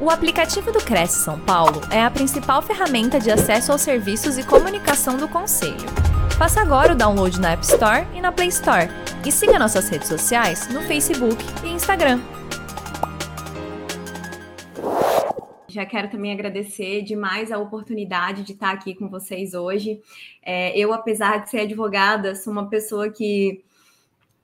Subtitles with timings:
[0.00, 4.46] O aplicativo do Cresce São Paulo é a principal ferramenta de acesso aos serviços e
[4.46, 5.74] comunicação do Conselho.
[6.38, 8.88] Faça agora o download na App Store e na Play Store.
[9.26, 12.20] E siga nossas redes sociais no Facebook e Instagram.
[15.66, 20.00] Já quero também agradecer demais a oportunidade de estar aqui com vocês hoje.
[20.44, 23.64] É, eu, apesar de ser advogada, sou uma pessoa que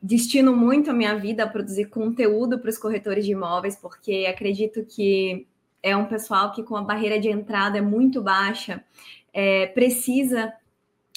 [0.04, 4.84] destino muito a minha vida a produzir conteúdo para os corretores de imóveis, porque acredito
[4.84, 5.46] que
[5.82, 8.84] é um pessoal que, com a barreira de entrada é muito baixa,
[9.32, 10.52] é, precisa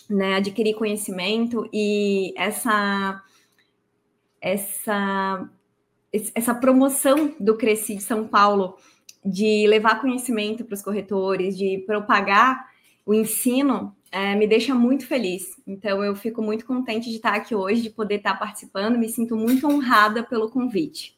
[0.09, 3.21] né, adquirir conhecimento e essa,
[4.39, 5.49] essa,
[6.33, 8.77] essa promoção do Cresci de São Paulo
[9.23, 12.66] de levar conhecimento para os corretores, de propagar
[13.07, 15.55] o ensino, é, me deixa muito feliz.
[15.66, 19.33] Então, eu fico muito contente de estar aqui hoje, de poder estar participando, me sinto
[19.33, 21.17] muito honrada pelo convite.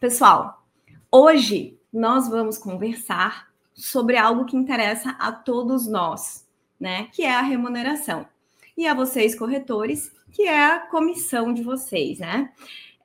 [0.00, 0.66] Pessoal,
[1.12, 6.44] hoje nós vamos conversar sobre algo que interessa a todos nós,
[6.80, 7.06] né?
[7.12, 8.26] Que é a remuneração.
[8.76, 12.50] E a vocês, corretores, que é a comissão de vocês, né?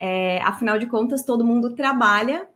[0.00, 2.48] É, afinal de contas, todo mundo trabalha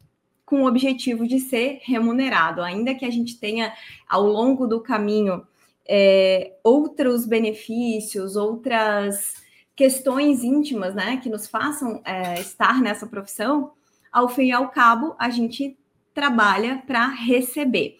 [0.54, 3.72] com o objetivo de ser remunerado, ainda que a gente tenha
[4.08, 5.44] ao longo do caminho
[5.84, 9.34] é, outros benefícios, outras
[9.74, 13.72] questões íntimas, né, que nos façam é, estar nessa profissão,
[14.12, 15.76] ao fim e ao cabo, a gente
[16.14, 17.96] trabalha para receber.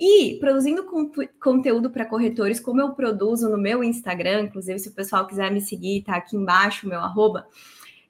[0.00, 4.94] E produzindo con conteúdo para corretores, como eu produzo no meu Instagram, inclusive se o
[4.94, 7.46] pessoal quiser me seguir, tá aqui embaixo o meu arroba,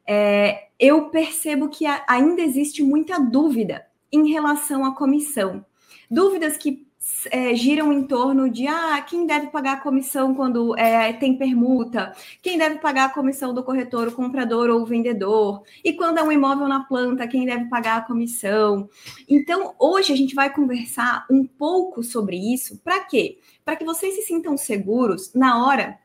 [0.07, 5.65] é, eu percebo que ainda existe muita dúvida em relação à comissão.
[6.11, 6.89] Dúvidas que
[7.31, 12.13] é, giram em torno de ah, quem deve pagar a comissão quando é, tem permuta,
[12.43, 16.23] quem deve pagar a comissão do corretor, o comprador ou o vendedor, e quando é
[16.23, 18.89] um imóvel na planta, quem deve pagar a comissão.
[19.29, 22.79] Então, hoje a gente vai conversar um pouco sobre isso.
[22.83, 23.39] Para quê?
[23.65, 25.99] Para que vocês se sintam seguros na hora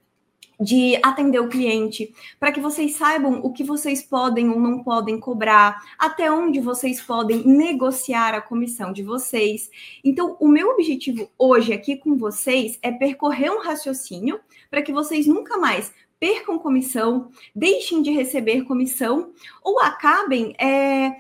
[0.64, 5.20] de atender o cliente, para que vocês saibam o que vocês podem ou não podem
[5.20, 9.70] cobrar, até onde vocês podem negociar a comissão de vocês.
[10.04, 14.40] Então, o meu objetivo hoje aqui com vocês é percorrer um raciocínio
[14.72, 15.92] para que vocês nunca mais
[16.24, 21.18] percam comissão, deixem de receber comissão ou acabem é,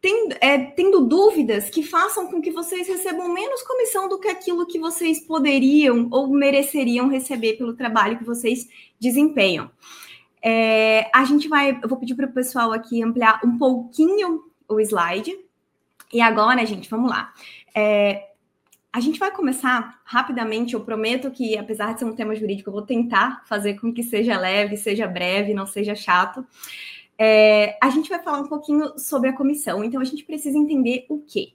[0.00, 4.66] tendo, é, tendo dúvidas que façam com que vocês recebam menos comissão do que aquilo
[4.66, 8.68] que vocês poderiam ou mereceriam receber pelo trabalho que vocês
[9.00, 9.70] desempenham.
[10.40, 14.80] É, a gente vai, eu vou pedir para o pessoal aqui ampliar um pouquinho o
[14.80, 15.36] slide.
[16.12, 17.32] E agora, gente, vamos lá.
[17.74, 18.28] É,
[18.92, 20.74] a gente vai começar rapidamente.
[20.74, 24.02] Eu prometo que, apesar de ser um tema jurídico, eu vou tentar fazer com que
[24.02, 26.46] seja leve, seja breve, não seja chato.
[27.18, 31.04] É, a gente vai falar um pouquinho sobre a comissão, então a gente precisa entender
[31.08, 31.52] o quê?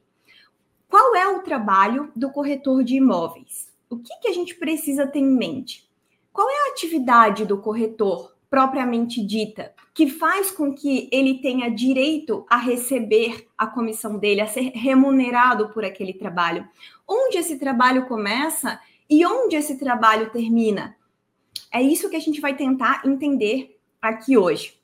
[0.89, 3.71] Qual é o trabalho do corretor de imóveis?
[3.89, 5.89] O que, que a gente precisa ter em mente?
[6.33, 12.45] Qual é a atividade do corretor propriamente dita, que faz com que ele tenha direito
[12.49, 16.67] a receber a comissão dele, a ser remunerado por aquele trabalho?
[17.07, 20.95] Onde esse trabalho começa e onde esse trabalho termina?
[21.71, 24.82] É isso que a gente vai tentar entender aqui hoje.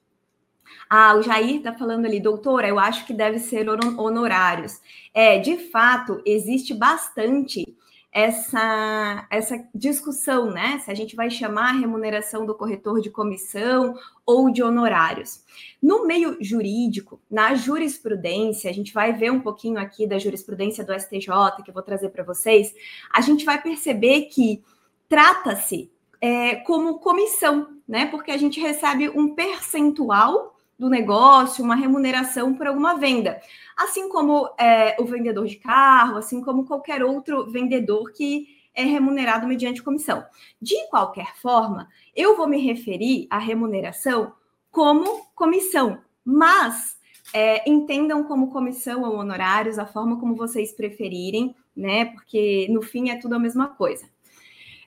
[0.89, 4.79] Ah, o Jair está falando ali, doutora, eu acho que deve ser honorários.
[5.13, 7.65] É, de fato, existe bastante
[8.11, 10.79] essa, essa discussão, né?
[10.79, 15.43] Se a gente vai chamar a remuneração do corretor de comissão ou de honorários.
[15.81, 20.93] No meio jurídico, na jurisprudência, a gente vai ver um pouquinho aqui da jurisprudência do
[20.93, 22.73] STJ, que eu vou trazer para vocês,
[23.11, 24.63] a gente vai perceber que
[25.07, 28.07] trata-se é, como comissão, né?
[28.07, 33.41] Porque a gente recebe um percentual do negócio, uma remuneração por alguma venda.
[33.75, 39.45] Assim como é, o vendedor de carro, assim como qualquer outro vendedor que é remunerado
[39.45, 40.23] mediante comissão.
[40.61, 44.31] De qualquer forma, eu vou me referir à remuneração
[44.71, 46.97] como comissão, mas
[47.33, 52.05] é, entendam como comissão ou honorários, a forma como vocês preferirem, né?
[52.05, 54.09] Porque no fim é tudo a mesma coisa.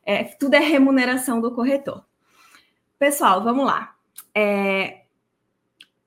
[0.06, 2.02] É, tudo é remuneração do corretor.
[2.98, 3.94] Pessoal, vamos lá.
[4.34, 5.01] É,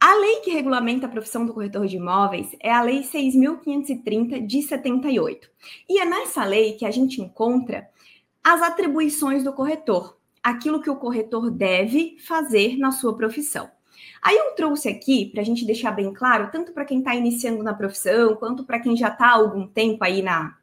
[0.07, 4.61] a lei que regulamenta a profissão do corretor de imóveis é a Lei 6.530 de
[4.61, 5.49] 78.
[5.89, 7.89] E é nessa lei que a gente encontra
[8.43, 13.67] as atribuições do corretor, aquilo que o corretor deve fazer na sua profissão.
[14.21, 17.63] Aí eu trouxe aqui, para a gente deixar bem claro, tanto para quem está iniciando
[17.63, 20.55] na profissão, quanto para quem já está há algum tempo aí na,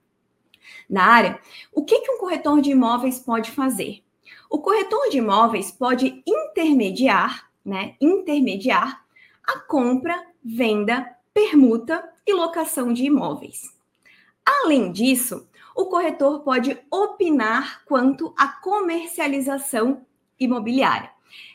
[0.88, 1.40] na área,
[1.72, 4.04] o que, que um corretor de imóveis pode fazer?
[4.48, 7.96] O corretor de imóveis pode intermediar, né?
[8.00, 9.01] Intermediar
[9.46, 13.74] a compra, venda, permuta e locação de imóveis.
[14.44, 20.04] Além disso, o corretor pode opinar quanto à comercialização
[20.38, 21.10] imobiliária.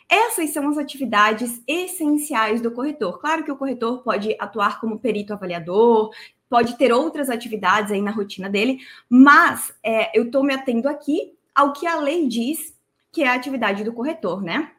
[0.10, 3.20] Essas são as atividades essenciais do corretor.
[3.20, 6.12] Claro que o corretor pode atuar como perito avaliador,
[6.50, 8.80] pode ter outras atividades aí na rotina dele,
[9.10, 12.74] mas é, eu estou me atendo aqui ao que a lei diz
[13.12, 14.72] que é a atividade do corretor, né?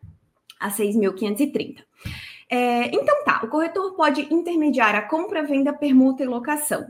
[0.58, 1.84] A 6.530.
[2.50, 6.87] É, então tá, o corretor pode intermediar a compra, venda, permuta e locação.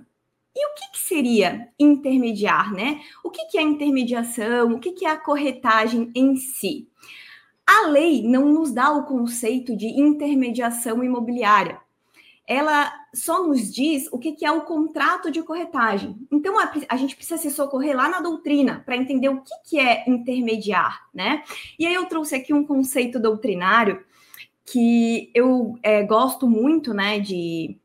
[0.54, 3.00] E o que, que seria intermediar, né?
[3.24, 4.72] O que, que é intermediação?
[4.72, 6.88] O que, que é a corretagem em si?
[7.66, 11.80] A lei não nos dá o conceito de intermediação imobiliária.
[12.46, 16.16] Ela só nos diz o que, que é o contrato de corretagem.
[16.32, 19.78] Então, a, a gente precisa se socorrer lá na doutrina para entender o que, que
[19.78, 21.44] é intermediar, né?
[21.78, 24.02] E aí eu trouxe aqui um conceito doutrinário
[24.70, 27.76] que eu é, gosto muito, né, de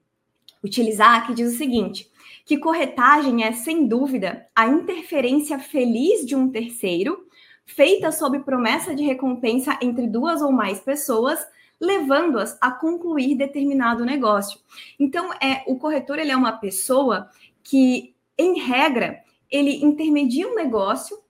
[0.63, 2.09] utilizar, que diz o seguinte:
[2.45, 7.25] que corretagem é, sem dúvida, a interferência feliz de um terceiro,
[7.65, 11.39] feita sob promessa de recompensa entre duas ou mais pessoas,
[11.79, 14.59] levando-as a concluir determinado negócio.
[14.99, 17.29] Então, é o corretor ele é uma pessoa
[17.63, 21.22] que, em regra, ele intermedia um negócio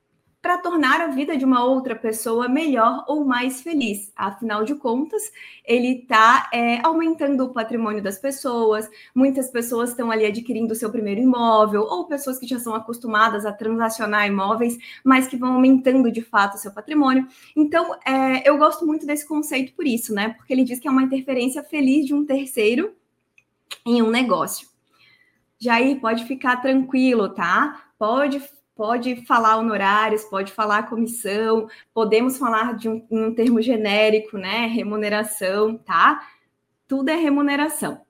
[0.44, 4.12] para tornar a vida de uma outra pessoa melhor ou mais feliz.
[4.14, 5.32] Afinal de contas,
[5.64, 8.90] ele está é, aumentando o patrimônio das pessoas.
[9.16, 13.46] Muitas pessoas estão ali adquirindo o seu primeiro imóvel, ou pessoas que já são acostumadas
[13.46, 17.26] a transacionar imóveis, mas que vão aumentando de fato o seu patrimônio.
[17.56, 20.34] Então, é, eu gosto muito desse conceito por isso, né?
[20.34, 22.94] Porque ele diz que é uma interferência feliz de um terceiro
[23.86, 24.68] em um negócio.
[25.58, 27.86] Jair, pode ficar tranquilo, tá?
[27.98, 28.42] Pode
[28.76, 34.68] pode falar honorários, pode falar comissão, podemos falar de um, um termo genérico, né?
[34.68, 36.28] Remuneração, tá?
[36.88, 38.02] Tudo é remuneração.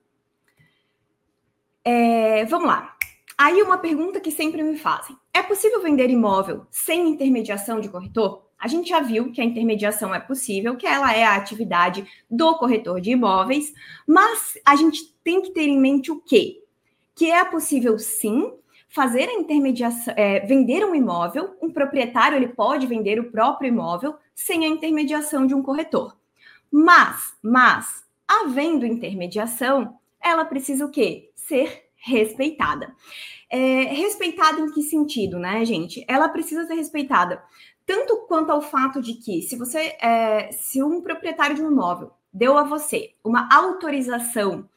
[1.84, 2.94] É, vamos lá.
[3.36, 8.44] Aí uma pergunta que sempre me fazem: é possível vender imóvel sem intermediação de corretor?
[8.58, 12.56] A gente já viu que a intermediação é possível, que ela é a atividade do
[12.56, 13.74] corretor de imóveis,
[14.06, 16.62] mas a gente tem que ter em mente o quê?
[17.14, 18.50] Que é possível sim
[18.94, 24.14] fazer a intermediação, é, vender um imóvel, um proprietário ele pode vender o próprio imóvel
[24.32, 26.16] sem a intermediação de um corretor.
[26.70, 31.32] Mas, mas, havendo intermediação, ela precisa o quê?
[31.34, 32.94] Ser respeitada.
[33.50, 36.04] É, respeitada em que sentido, né, gente?
[36.08, 37.42] Ela precisa ser respeitada
[37.84, 42.12] tanto quanto ao fato de que, se você, é, se um proprietário de um imóvel
[42.32, 44.68] deu a você uma autorização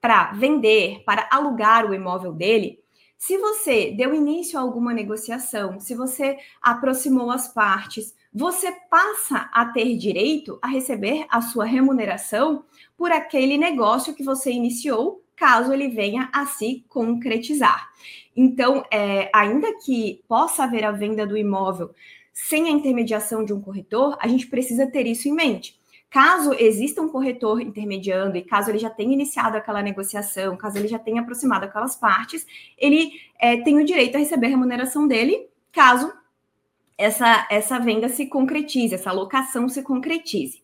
[0.00, 2.80] para vender, para alugar o imóvel dele,
[3.18, 9.64] se você deu início a alguma negociação, se você aproximou as partes, você passa a
[9.66, 12.64] ter direito a receber a sua remuneração
[12.96, 17.88] por aquele negócio que você iniciou, caso ele venha a se concretizar.
[18.36, 21.90] Então, é, ainda que possa haver a venda do imóvel
[22.32, 25.74] sem a intermediação de um corretor, a gente precisa ter isso em mente.
[26.16, 30.88] Caso exista um corretor intermediando e caso ele já tenha iniciado aquela negociação, caso ele
[30.88, 32.46] já tenha aproximado aquelas partes,
[32.78, 36.10] ele é, tem o direito a receber a remuneração dele, caso
[36.96, 40.62] essa, essa venda se concretize, essa alocação se concretize.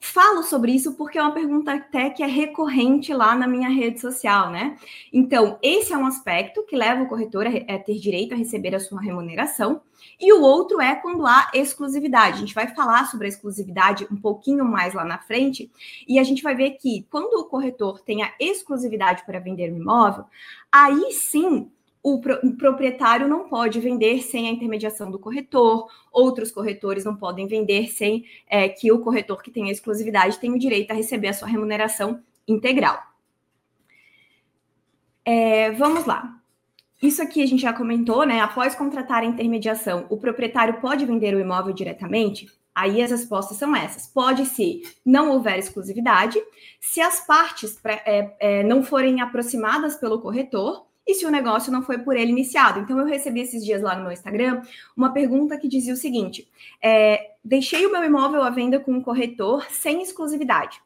[0.00, 4.00] Falo sobre isso porque é uma pergunta até que é recorrente lá na minha rede
[4.00, 4.76] social, né?
[5.12, 8.80] Então, esse é um aspecto que leva o corretor a, ter direito a receber a
[8.80, 9.80] sua remuneração,
[10.20, 12.36] e o outro é quando há exclusividade.
[12.36, 15.70] A gente vai falar sobre a exclusividade um pouquinho mais lá na frente,
[16.06, 19.76] e a gente vai ver que quando o corretor tem a exclusividade para vender um
[19.76, 20.24] imóvel,
[20.70, 21.70] aí sim
[22.14, 27.16] o, pro, o, proprietário não pode vender sem a intermediação do corretor, outros corretores não
[27.16, 30.94] podem vender sem é, que o corretor que tem a exclusividade tenha o direito a
[30.94, 33.02] receber a sua remuneração integral.
[35.24, 36.40] É, vamos lá.
[37.02, 38.40] Isso aqui a gente já comentou, né?
[38.40, 42.48] Após contratar a intermediação, o proprietário pode vender o imóvel diretamente?
[42.74, 44.06] Aí as respostas são essas.
[44.06, 46.40] Pode se não houver exclusividade,
[46.80, 51.82] se as partes é, é, não forem aproximadas pelo corretor e se o negócio não
[51.82, 52.80] foi por ele iniciado.
[52.80, 54.60] Então, eu recebi esses dias lá no meu Instagram
[54.94, 56.46] uma pergunta que dizia o seguinte:
[56.82, 60.82] é, deixei o meu imóvel à venda com um corretor sem exclusividade.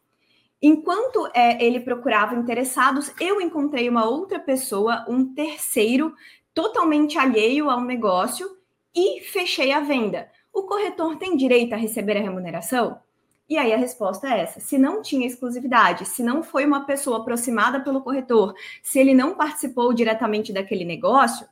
[0.63, 6.15] Enquanto é, ele procurava interessados, eu encontrei uma outra pessoa, um terceiro,
[6.55, 8.49] totalmente alheio ao negócio
[8.95, 10.31] e fechei a venda.
[10.53, 13.01] O corretor tem direito a receber a remuneração?
[13.49, 17.19] E aí a resposta é essa: se não tinha exclusividade, se não foi uma pessoa
[17.19, 21.47] aproximada pelo corretor, se ele não participou diretamente daquele negócio,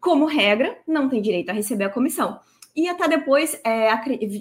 [0.00, 2.40] como regra, não tem direito a receber a comissão.
[2.78, 3.92] E até depois é,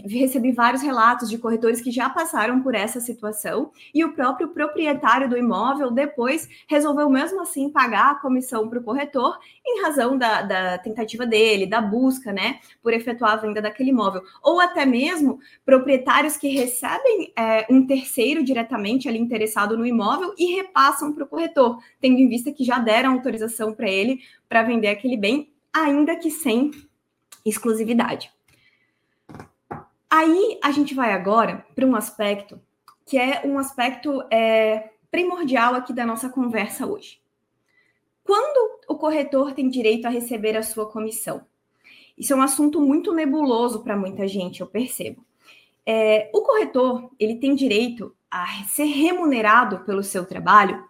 [0.08, 5.28] recebi vários relatos de corretores que já passaram por essa situação e o próprio proprietário
[5.28, 10.44] do imóvel depois resolveu mesmo assim pagar a comissão para o corretor em razão da,
[10.44, 14.22] da, tentativa dele, da busca, né, por efetuar a venda daquele imóvel.
[14.44, 20.58] Ou até mesmo proprietários que recebem é, um terceiro diretamente ali interessado no imóvel e
[20.58, 24.90] repassam para o corretor, tendo em vista que já deram autorização para ele para vender
[24.90, 26.70] aquele bem, ainda que sem
[27.50, 28.32] exclusividade.
[30.10, 32.60] Aí a gente vai agora para um aspecto
[33.06, 37.22] que é um aspecto é, primordial aqui da nossa conversa hoje.
[38.24, 41.46] Quando o corretor tem direito a receber a sua comissão?
[42.18, 45.26] Isso é um assunto muito nebuloso para muita gente, eu percebo.
[45.86, 50.84] É, o corretor ele tem direito a ser remunerado pelo seu trabalho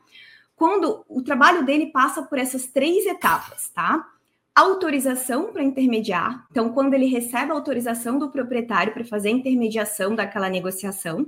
[0.56, 4.12] quando o trabalho dele passa por essas três etapas, tá?
[4.58, 6.48] Autorização para intermediar.
[6.50, 11.28] Então, quando ele recebe a autorização do proprietário para fazer a intermediação daquela negociação,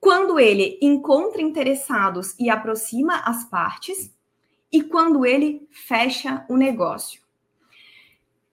[0.00, 4.14] quando ele encontra interessados e aproxima as partes,
[4.70, 7.22] e quando ele fecha o negócio.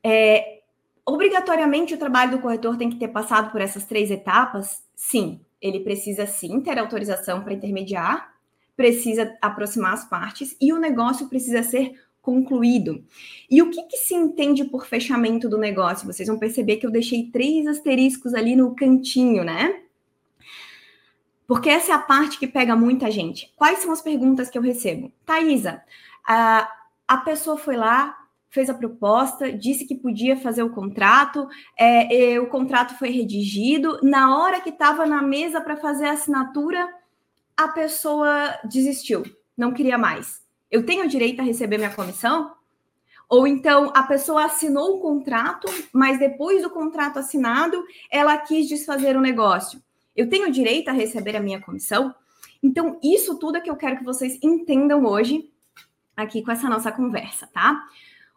[0.04, 0.62] É,
[1.06, 4.84] obrigatoriamente, o trabalho do corretor tem que ter passado por essas três etapas?
[4.96, 8.34] Sim, ele precisa sim ter autorização para intermediar,
[8.76, 13.04] precisa aproximar as partes e o negócio precisa ser concluído.
[13.50, 16.06] E o que, que, se entende por fechamento do negócio?
[16.06, 19.82] Vocês vão perceber que eu deixei três asteriscos ali no cantinho, né?
[21.48, 23.52] Porque essa é a parte que pega muita gente.
[23.56, 25.12] Quais são as perguntas que eu recebo?
[25.26, 25.82] Thaisa,
[26.26, 26.72] a,
[27.08, 28.18] a pessoa foi lá,
[28.50, 31.48] fez a proposta, disse que podia fazer o contrato,
[31.78, 34.00] é, o contrato foi redigido.
[34.04, 36.88] Na hora que estava na mesa para fazer a assinatura,
[37.58, 39.24] a pessoa desistiu,
[39.58, 42.54] não queria mais eu tenho direito a receber minha comissão?
[43.30, 49.16] Ou então a pessoa assinou o contrato, mas depois do contrato assinado, ela quis desfazer
[49.16, 49.82] o negócio.
[50.16, 52.14] Eu tenho direito a receber a minha comissão?
[52.64, 55.52] Então, isso tudo é que eu quero que vocês entendam hoje
[56.16, 57.82] aqui com essa nossa conversa, tá?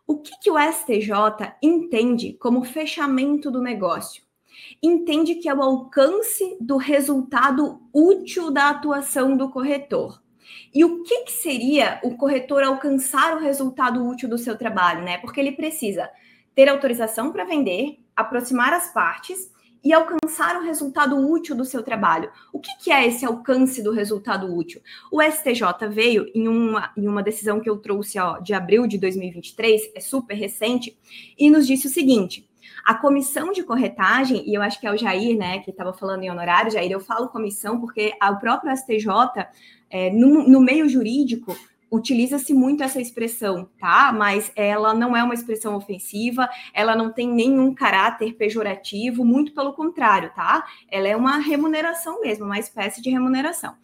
[0.06, 4.22] O que, que o STJ entende como fechamento do negócio?
[4.82, 10.22] Entende que é o alcance do resultado útil da atuação do corretor.
[10.74, 15.18] E o que, que seria o corretor alcançar o resultado útil do seu trabalho, né?
[15.18, 16.08] Porque ele precisa
[16.54, 19.52] ter autorização para vender, aproximar as partes
[19.84, 22.30] e alcançar o resultado útil do seu trabalho.
[22.52, 24.80] O que, que, é esse alcance do resultado útil?
[25.12, 28.96] O STJ veio em uma, em uma decisão que eu trouxe ó, de abril de
[28.96, 30.96] 2023, é super recente,
[31.38, 32.48] e nos disse o seguinte:
[32.84, 36.22] a comissão de corretagem, e eu acho que é o Jair, né, que estava falando
[36.22, 39.08] em honorário, Jair, eu falo comissão porque o próprio STJ
[39.90, 41.54] é, no, no meio jurídico,
[41.94, 44.12] utiliza-se muito essa expressão, tá?
[44.12, 49.72] Mas ela não é uma expressão ofensiva, ela não tem nenhum caráter pejorativo, muito pelo
[49.72, 50.64] contrário, tá?
[50.90, 53.74] Ela é uma remuneração mesmo, uma espécie de remuneração.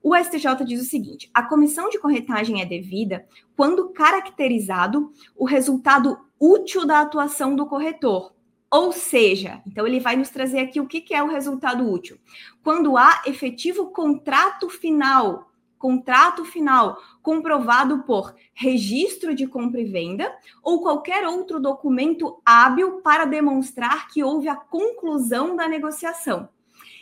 [0.00, 3.26] O STJ diz o seguinte: a comissão de corretagem é devida
[3.56, 8.32] quando caracterizado o resultado útil da atuação do corretor.
[8.70, 12.18] Ou seja, então ele vai nos trazer aqui o que, é o resultado útil.
[12.62, 20.30] Quando há efetivo contrato final contrato final comprovado por registro de compra e venda
[20.62, 26.48] ou qualquer outro documento hábil para demonstrar que houve a conclusão da negociação.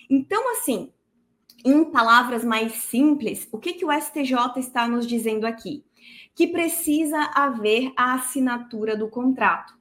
[0.09, 0.93] Então, assim,
[1.65, 5.86] em palavras mais simples, o que, que o STJ está nos dizendo aqui?
[6.37, 9.77] Que precisa haver a assinatura do contrato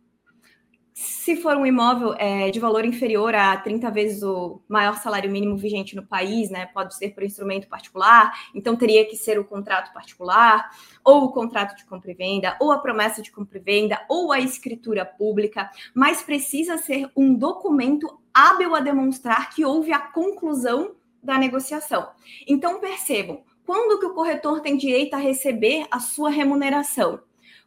[0.95, 5.57] se for um imóvel é, de valor inferior a 30 vezes o maior salário mínimo
[5.57, 9.91] vigente no país, né, pode ser por instrumento particular, então teria que ser o contrato
[9.93, 10.69] particular,
[11.03, 14.31] ou o contrato de compra e venda, ou a promessa de compra e venda, ou
[14.31, 20.95] a escritura pública, mas precisa ser um documento hábil a demonstrar que houve a conclusão
[21.21, 22.07] da negociação.
[22.47, 27.19] Então percebam, quando que o corretor tem direito a receber a sua remuneração?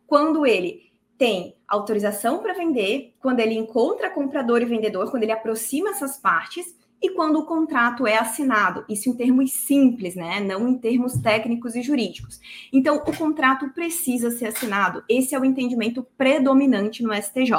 [0.06, 0.88] Quando ele
[1.18, 6.76] tem autorização para vender, quando ele encontra comprador e vendedor, quando ele aproxima essas partes
[7.02, 8.84] e quando o contrato é assinado.
[8.88, 10.40] Isso em termos simples, né?
[10.40, 12.40] Não em termos técnicos e jurídicos.
[12.72, 15.02] Então, o contrato precisa ser assinado.
[15.08, 17.52] Esse é o entendimento predominante no STJ.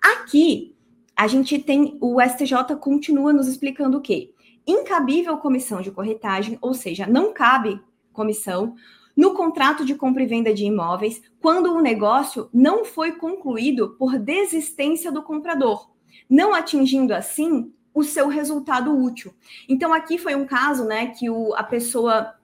[0.00, 0.74] Aqui,
[1.16, 4.32] a gente tem o STJ continua nos explicando o quê?
[4.68, 7.80] Incabível comissão de corretagem, ou seja, não cabe
[8.12, 8.74] comissão
[9.16, 14.18] no contrato de compra e venda de imóveis quando o negócio não foi concluído por
[14.18, 15.90] desistência do comprador,
[16.28, 19.34] não atingindo assim o seu resultado útil.
[19.66, 22.34] Então aqui foi um caso, né, que o, a pessoa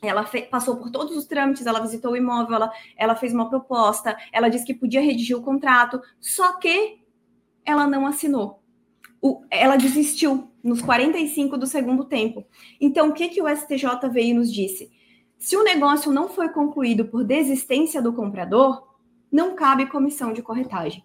[0.00, 4.16] ela passou por todos os trâmites, ela visitou o imóvel, ela, ela fez uma proposta,
[4.32, 6.98] ela disse que podia redigir o contrato, só que
[7.62, 8.62] ela não assinou.
[9.20, 12.46] O, ela desistiu nos 45 do segundo tempo.
[12.80, 14.90] Então, o que, que o STJ veio e nos disse?
[15.38, 18.82] Se o negócio não foi concluído por desistência do comprador,
[19.30, 21.04] não cabe comissão de corretagem.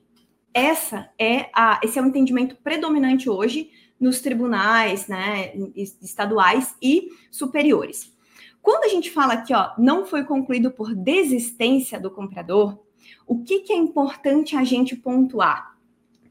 [0.54, 8.16] Essa é a, esse é o entendimento predominante hoje nos tribunais né, estaduais e superiores.
[8.62, 12.80] Quando a gente fala aqui, ó, não foi concluído por desistência do comprador,
[13.28, 15.69] o que, que é importante a gente pontuar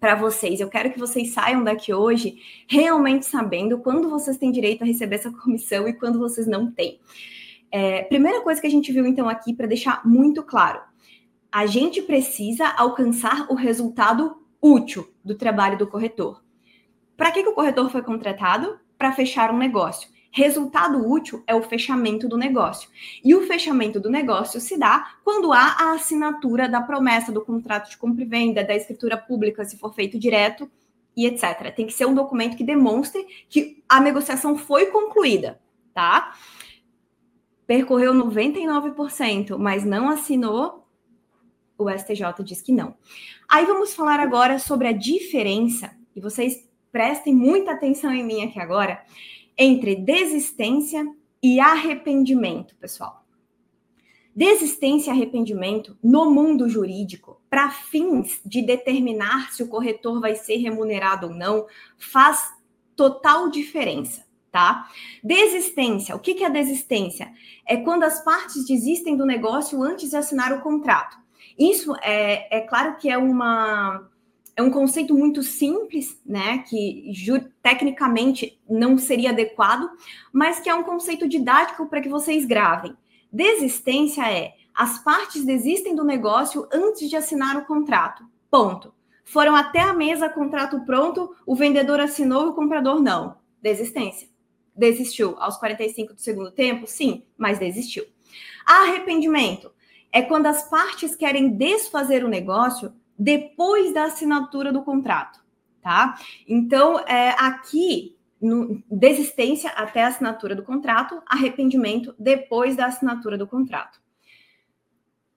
[0.00, 0.60] para vocês?
[0.60, 5.16] Eu quero que vocês saiam daqui hoje realmente sabendo quando vocês têm direito a receber
[5.16, 7.00] essa comissão e quando vocês não têm.
[7.70, 10.80] É, primeira coisa que a gente viu então aqui para deixar muito claro:
[11.50, 16.42] a gente precisa alcançar o resultado útil do trabalho do corretor.
[17.16, 18.78] Para que, que o corretor foi contratado?
[18.96, 20.08] Para fechar um negócio.
[20.30, 22.90] Resultado útil é o fechamento do negócio.
[23.24, 27.90] E o fechamento do negócio se dá quando há a assinatura da promessa do contrato
[27.90, 30.70] de compra e venda, da escritura pública, se for feito direto,
[31.16, 31.74] e etc.
[31.74, 35.60] Tem que ser um documento que demonstre que a negociação foi concluída,
[35.92, 36.32] tá?
[37.66, 40.86] Percorreu 99%, mas não assinou,
[41.76, 42.94] o STJ diz que não.
[43.48, 48.60] Aí vamos falar agora sobre a diferença, e vocês prestem muita atenção em mim aqui
[48.60, 49.02] agora,
[49.58, 51.04] entre desistência
[51.42, 53.24] e arrependimento, pessoal.
[54.34, 60.58] Desistência e arrependimento no mundo jurídico, para fins de determinar se o corretor vai ser
[60.58, 62.52] remunerado ou não, faz
[62.94, 64.88] total diferença, tá?
[65.24, 67.32] Desistência, o que, é desistência?
[67.66, 71.16] É quando as partes desistem do negócio antes de assinar o contrato.
[71.58, 74.08] Isso é, é claro que é uma
[74.58, 77.12] é um conceito muito simples, né, que
[77.62, 79.88] tecnicamente não seria adequado,
[80.32, 82.96] mas que é um conceito didático para que vocês gravem.
[83.32, 88.24] Desistência é as partes desistem do negócio antes de assinar o contrato.
[88.50, 88.92] Ponto.
[89.24, 93.36] Foram até a mesa, contrato pronto, o vendedor assinou e o comprador não.
[93.62, 94.28] Desistência.
[94.74, 96.84] Desistiu aos 45 do segundo tempo?
[96.84, 98.04] Sim, mas desistiu.
[98.66, 99.70] Arrependimento
[100.10, 105.40] é quando as partes querem desfazer o negócio depois da assinatura do contrato,
[105.82, 106.18] tá?
[106.46, 113.46] Então, é, aqui, no, desistência até a assinatura do contrato, arrependimento depois da assinatura do
[113.46, 114.00] contrato.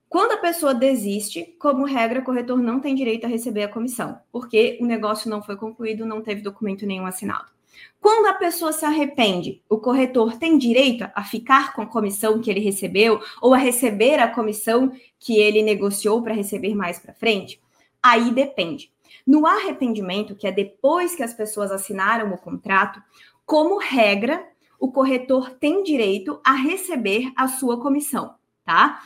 [0.08, 4.20] Quando a pessoa desiste, como regra, o corretor não tem direito a receber a comissão,
[4.30, 7.50] porque o negócio não foi concluído, não teve documento nenhum assinado.
[7.98, 12.50] Quando a pessoa se arrepende, o corretor tem direito a ficar com a comissão que
[12.50, 17.60] ele recebeu ou a receber a comissão que ele negociou para receber mais para frente?
[18.02, 18.92] Aí depende.
[19.26, 23.00] No arrependimento, que é depois que as pessoas assinaram o contrato,
[23.46, 24.44] como regra,
[24.80, 28.34] o corretor tem direito a receber a sua comissão,
[28.64, 29.02] tá?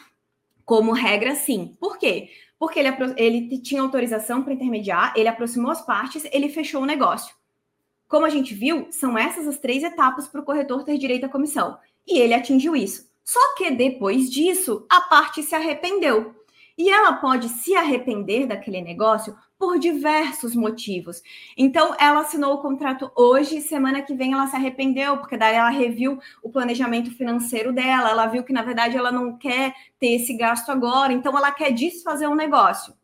[0.64, 1.76] Como regra, sim.
[1.78, 2.30] Por quê?
[2.58, 7.34] Porque ele, ele tinha autorização para intermediar, ele aproximou as partes, ele fechou o negócio.
[8.08, 11.28] Como a gente viu, são essas as três etapas para o corretor ter direito à
[11.28, 11.76] comissão.
[12.06, 13.10] E ele atingiu isso.
[13.24, 16.35] Só que depois disso, a parte se arrependeu.
[16.78, 21.22] E ela pode se arrepender daquele negócio por diversos motivos.
[21.56, 25.70] Então, ela assinou o contrato hoje, semana que vem ela se arrependeu, porque daí ela
[25.70, 30.36] reviu o planejamento financeiro dela, ela viu que, na verdade, ela não quer ter esse
[30.36, 32.94] gasto agora, então ela quer desfazer um negócio.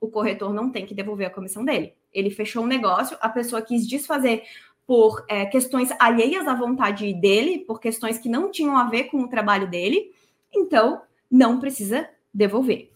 [0.00, 1.94] O corretor não tem que devolver a comissão dele.
[2.12, 4.42] Ele fechou um negócio, a pessoa quis desfazer
[4.86, 9.20] por é, questões alheias à vontade dele, por questões que não tinham a ver com
[9.20, 10.12] o trabalho dele,
[10.52, 12.90] então não precisa devolver.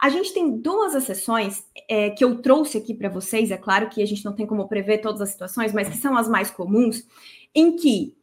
[0.00, 4.00] A gente tem duas exceções é, que eu trouxe aqui para vocês, é claro que
[4.00, 7.04] a gente não tem como prever todas as situações, mas que são as mais comuns,
[7.52, 8.16] em que,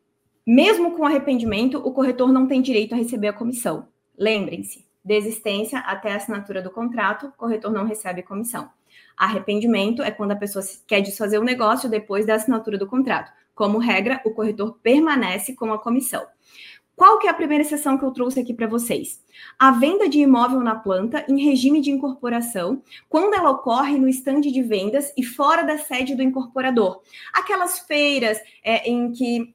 [0.48, 3.90] mesmo com arrependimento, o corretor não tem direito a receber a comissão.
[4.18, 8.70] Lembrem-se, desistência até a assinatura do contrato, corretor não recebe comissão.
[9.18, 13.32] Arrependimento é quando a pessoa quer desfazer o negócio depois da assinatura do contrato.
[13.54, 16.26] Como regra, o corretor permanece com a comissão.
[16.96, 19.22] Qual que é a primeira exceção que eu trouxe aqui para vocês?
[19.60, 24.50] A venda de imóvel na planta em regime de incorporação, quando ela ocorre no estande
[24.52, 27.02] de vendas e fora da sede do incorporador.
[27.34, 29.54] Aquelas feiras é, em que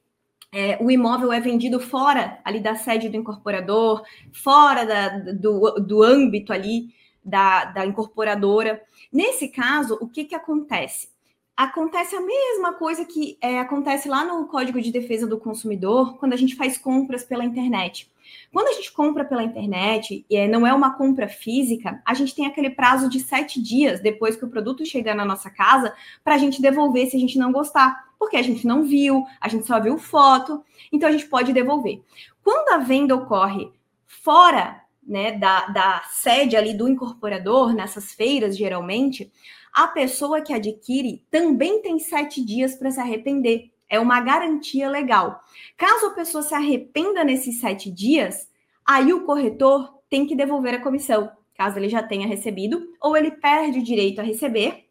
[0.53, 6.03] é, o imóvel é vendido fora ali da sede do incorporador, fora da, do, do
[6.03, 8.81] âmbito ali da, da incorporadora.
[9.11, 11.09] Nesse caso, o que, que acontece?
[11.55, 16.33] Acontece a mesma coisa que é, acontece lá no Código de Defesa do Consumidor quando
[16.33, 18.11] a gente faz compras pela internet.
[18.51, 22.35] Quando a gente compra pela internet e é, não é uma compra física, a gente
[22.35, 26.35] tem aquele prazo de sete dias depois que o produto chegar na nossa casa para
[26.35, 29.65] a gente devolver se a gente não gostar, porque a gente não viu, a gente
[29.65, 32.01] só viu foto, então a gente pode devolver.
[32.43, 33.71] Quando a venda ocorre
[34.05, 39.31] fora né, da, da sede ali do incorporador, nessas feiras, geralmente,
[39.73, 43.71] a pessoa que adquire também tem sete dias para se arrepender.
[43.89, 45.41] É uma garantia legal.
[45.77, 48.49] Caso a pessoa se arrependa nesses sete dias,
[48.85, 53.31] aí o corretor tem que devolver a comissão, caso ele já tenha recebido, ou ele
[53.31, 54.85] perde o direito a receber,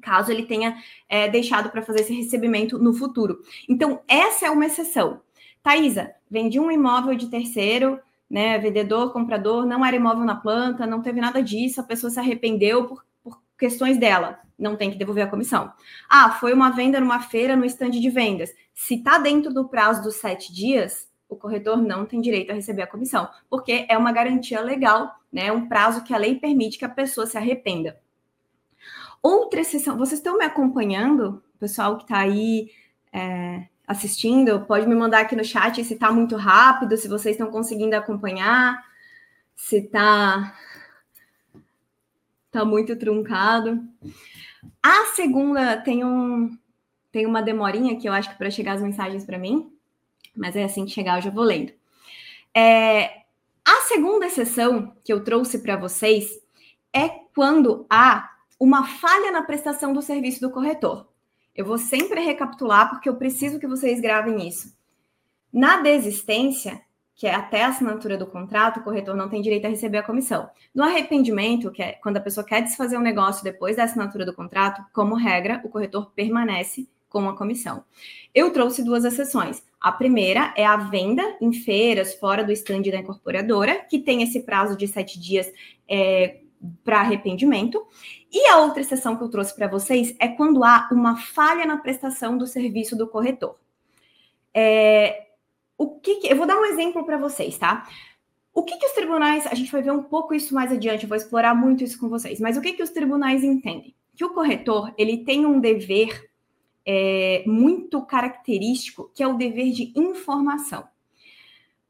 [0.00, 0.76] caso ele tenha
[1.08, 3.40] é, deixado para fazer esse recebimento no futuro.
[3.68, 5.20] Então, essa é uma exceção.
[5.62, 8.58] Thaisa, vendi um imóvel de terceiro, né?
[8.58, 12.98] Vendedor, comprador, não era imóvel na planta, não teve nada disso, a pessoa se arrependeu
[13.58, 15.72] questões dela, não tem que devolver a comissão.
[16.08, 18.50] Ah, foi uma venda numa feira no estande de vendas.
[18.72, 22.82] Se está dentro do prazo dos sete dias, o corretor não tem direito a receber
[22.82, 25.50] a comissão, porque é uma garantia legal, né?
[25.50, 27.98] Um prazo que a lei permite que a pessoa se arrependa.
[29.22, 31.42] Outra exceção, vocês estão me acompanhando?
[31.54, 32.70] O pessoal que está aí
[33.12, 37.50] é, assistindo, pode me mandar aqui no chat se está muito rápido, se vocês estão
[37.50, 38.84] conseguindo acompanhar,
[39.56, 40.54] se está
[42.60, 43.82] tá muito truncado.
[44.82, 46.56] A segunda tem um
[47.10, 49.72] tem uma demorinha que eu acho que para chegar as mensagens para mim,
[50.36, 51.72] mas é assim que chegar eu já vou lendo.
[52.52, 53.22] É,
[53.64, 56.28] a segunda exceção que eu trouxe para vocês
[56.92, 61.08] é quando há uma falha na prestação do serviço do corretor.
[61.54, 64.76] Eu vou sempre recapitular porque eu preciso que vocês gravem isso.
[65.52, 66.80] Na desistência,
[67.14, 70.02] que é até a assinatura do contrato, o corretor não tem direito a receber a
[70.02, 70.48] comissão.
[70.74, 74.34] No arrependimento, que é quando a pessoa quer desfazer um negócio depois da assinatura do
[74.34, 77.84] contrato, como regra, o corretor permanece com a comissão.
[78.34, 79.62] Eu trouxe duas exceções.
[79.80, 84.40] A primeira é a venda em feiras fora do estande da incorporadora, que tem esse
[84.40, 85.52] prazo de sete dias
[85.88, 86.40] é,
[86.84, 87.86] para arrependimento.
[88.32, 91.76] E a outra exceção que eu trouxe para vocês é quando há uma falha na
[91.76, 93.56] prestação do serviço do corretor.
[94.52, 95.23] É,
[95.76, 97.88] o que, que eu vou dar um exemplo para vocês, tá?
[98.52, 101.08] O que, que os tribunais, a gente vai ver um pouco isso mais adiante, eu
[101.08, 103.94] vou explorar muito isso com vocês, mas o que, que os tribunais entendem?
[104.14, 106.30] Que o corretor, ele tem um dever
[106.86, 110.84] é, muito característico, que é o dever de informação.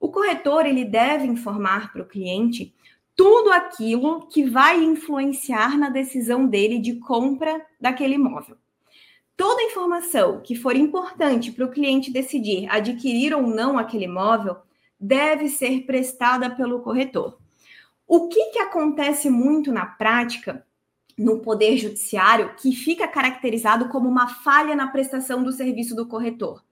[0.01, 2.75] O corretor, ele deve informar para o cliente
[3.17, 8.57] tudo aquilo que vai influenciar na decisão dele de compra daquele imóvel.
[9.37, 14.57] Toda informação que for importante para o cliente decidir adquirir ou não aquele imóvel
[14.99, 17.39] deve ser prestada pelo corretor.
[18.07, 20.65] O que, que acontece muito na prática
[21.19, 26.63] no poder judiciário que fica caracterizado como uma falha na prestação do serviço do corretor?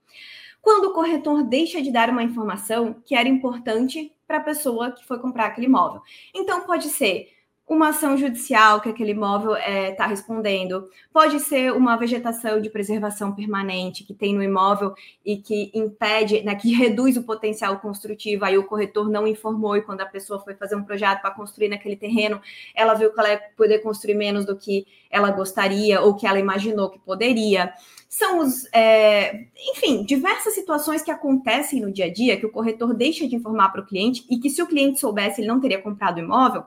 [0.61, 5.05] Quando o corretor deixa de dar uma informação que era importante para a pessoa que
[5.05, 6.01] foi comprar aquele imóvel.
[6.33, 7.29] Então, pode ser
[7.67, 12.69] uma ação judicial que aquele imóvel está é, tá respondendo, pode ser uma vegetação de
[12.69, 14.93] preservação permanente que tem no imóvel
[15.25, 19.81] e que impede, né, que reduz o potencial construtivo, aí o corretor não informou e
[19.81, 22.41] quando a pessoa foi fazer um projeto para construir naquele terreno,
[22.75, 26.39] ela viu que ela ia poder construir menos do que ela gostaria ou que ela
[26.39, 27.73] imaginou que poderia.
[28.09, 32.93] São os, é, enfim, diversas situações que acontecem no dia a dia que o corretor
[32.93, 35.81] deixa de informar para o cliente e que se o cliente soubesse, ele não teria
[35.81, 36.63] comprado o imóvel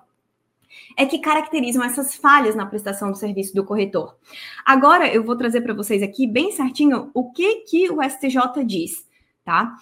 [0.97, 4.17] é que caracterizam essas falhas na prestação do serviço do corretor.
[4.65, 9.07] Agora eu vou trazer para vocês aqui bem certinho o que que o STJ diz,
[9.45, 9.77] tá?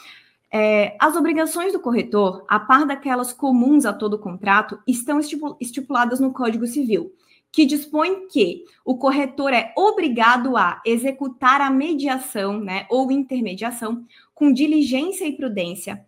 [0.56, 5.18] É, as obrigações do corretor, a par daquelas comuns a todo contrato, estão
[5.60, 7.12] estipuladas no Código Civil,
[7.50, 14.52] que dispõe que o corretor é obrigado a executar a mediação, né, ou intermediação, com
[14.52, 16.04] diligência e prudência,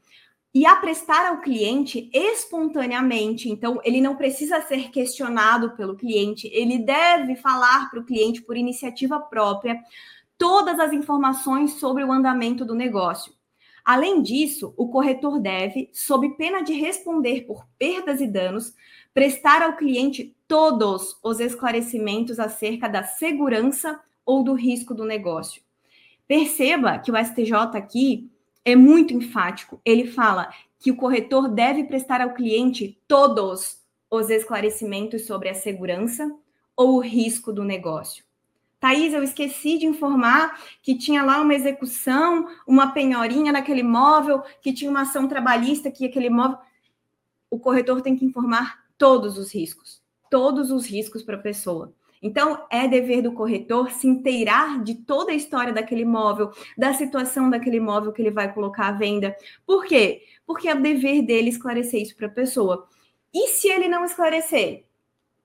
[0.56, 3.46] e a prestar ao cliente espontaneamente.
[3.46, 8.56] Então, ele não precisa ser questionado pelo cliente, ele deve falar para o cliente por
[8.56, 9.78] iniciativa própria
[10.38, 13.34] todas as informações sobre o andamento do negócio.
[13.84, 18.72] Além disso, o corretor deve, sob pena de responder por perdas e danos,
[19.12, 25.60] prestar ao cliente todos os esclarecimentos acerca da segurança ou do risco do negócio.
[26.26, 28.30] Perceba que o STJ aqui
[28.66, 29.80] é muito enfático.
[29.84, 36.34] Ele fala que o corretor deve prestar ao cliente todos os esclarecimentos sobre a segurança
[36.76, 38.24] ou o risco do negócio.
[38.80, 44.72] Thaís, eu esqueci de informar que tinha lá uma execução, uma penhorinha naquele imóvel, que
[44.72, 46.58] tinha uma ação trabalhista, que aquele imóvel.
[47.48, 51.94] O corretor tem que informar todos os riscos, todos os riscos para a pessoa.
[52.26, 57.48] Então, é dever do corretor se inteirar de toda a história daquele imóvel, da situação
[57.48, 59.36] daquele imóvel que ele vai colocar à venda.
[59.64, 60.22] Por quê?
[60.44, 62.88] Porque é dever dele esclarecer isso para a pessoa.
[63.32, 64.86] E se ele não esclarecer?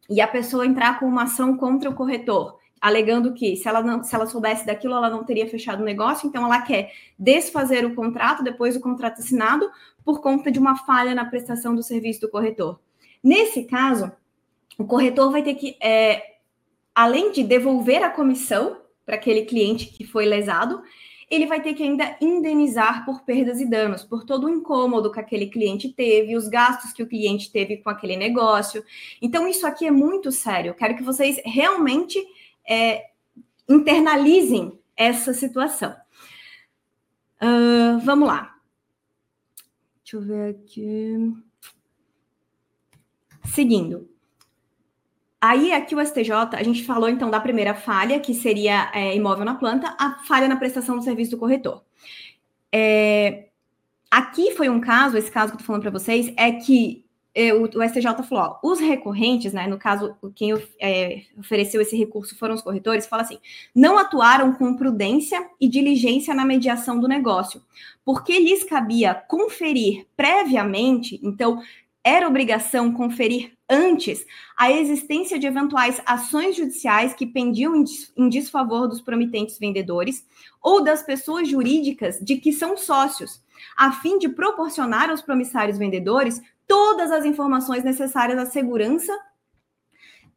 [0.09, 4.03] E a pessoa entrar com uma ação contra o corretor, alegando que se ela, não,
[4.03, 7.93] se ela soubesse daquilo, ela não teria fechado o negócio, então ela quer desfazer o
[7.93, 9.69] contrato depois do contrato assinado
[10.03, 12.79] por conta de uma falha na prestação do serviço do corretor.
[13.23, 14.11] Nesse caso,
[14.79, 16.30] o corretor vai ter que, é,
[16.93, 20.81] além de devolver a comissão para aquele cliente que foi lesado,
[21.29, 25.19] ele vai ter que ainda indenizar por perdas e danos, por todo o incômodo que
[25.19, 28.83] aquele cliente teve, os gastos que o cliente teve com aquele negócio.
[29.21, 30.73] Então, isso aqui é muito sério.
[30.73, 32.21] Quero que vocês realmente
[32.67, 33.11] é,
[33.67, 35.95] internalizem essa situação.
[37.41, 38.55] Uh, vamos lá.
[40.03, 41.33] Deixa eu ver aqui.
[43.45, 44.09] Seguindo.
[45.41, 49.43] Aí, aqui o STJ, a gente falou então da primeira falha, que seria é, imóvel
[49.43, 51.83] na planta, a falha na prestação do serviço do corretor.
[52.71, 53.47] É,
[54.09, 57.53] aqui foi um caso, esse caso que eu tô falando para vocês, é que é,
[57.53, 62.37] o, o, STJ falou: ó, os recorrentes, né, no caso, quem é, ofereceu esse recurso
[62.37, 63.39] foram os corretores, fala assim:
[63.73, 67.61] não atuaram com prudência e diligência na mediação do negócio,
[68.03, 71.61] porque lhes cabia conferir previamente, então
[72.03, 74.25] era obrigação conferir antes
[74.57, 77.73] a existência de eventuais ações judiciais que pendiam
[78.17, 80.25] em desfavor dos promitentes vendedores
[80.61, 83.41] ou das pessoas jurídicas de que são sócios,
[83.77, 89.13] a fim de proporcionar aos promissários vendedores todas as informações necessárias à segurança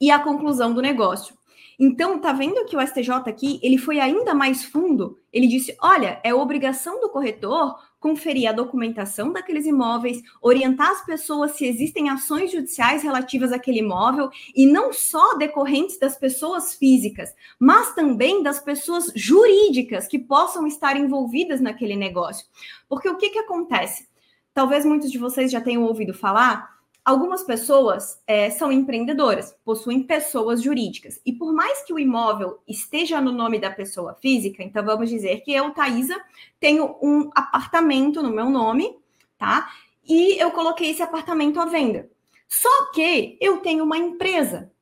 [0.01, 1.35] e à conclusão do negócio.
[1.79, 5.19] Então, tá vendo que o STJ aqui, ele foi ainda mais fundo.
[5.33, 11.53] Ele disse: "Olha, é obrigação do corretor conferir a documentação daqueles imóveis, orientar as pessoas
[11.53, 17.95] se existem ações judiciais relativas àquele imóvel e não só decorrentes das pessoas físicas, mas
[17.95, 22.47] também das pessoas jurídicas que possam estar envolvidas naquele negócio.
[22.87, 24.07] Porque o que que acontece?
[24.53, 26.74] Talvez muitos de vocês já tenham ouvido falar
[27.05, 31.21] Algumas pessoas é, são empreendedoras, possuem pessoas jurídicas.
[31.27, 35.43] E por mais que o imóvel esteja no nome da pessoa física, então vamos dizer
[35.43, 36.19] que eu, Thaisa,
[36.59, 38.97] tenho um apartamento no meu nome,
[39.37, 39.71] tá?
[40.09, 42.11] E eu coloquei esse apartamento à venda.
[42.49, 44.73] Só que eu tenho uma empresa.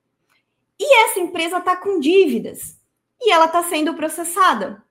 [0.79, 2.79] E essa empresa está com dívidas.
[3.21, 4.85] E ela está sendo processada.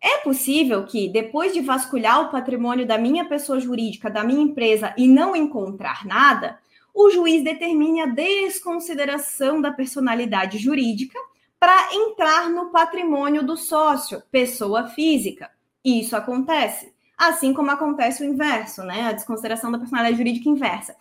[0.00, 4.94] É possível que, depois de vasculhar o patrimônio da minha pessoa jurídica, da minha empresa,
[4.96, 6.58] e não encontrar nada,
[6.94, 11.18] o juiz determine a desconsideração da personalidade jurídica
[11.58, 15.50] para entrar no patrimônio do sócio, pessoa física.
[15.84, 16.92] Isso acontece.
[17.16, 19.08] Assim como acontece o inverso, né?
[19.08, 20.94] A desconsideração da personalidade jurídica inversa.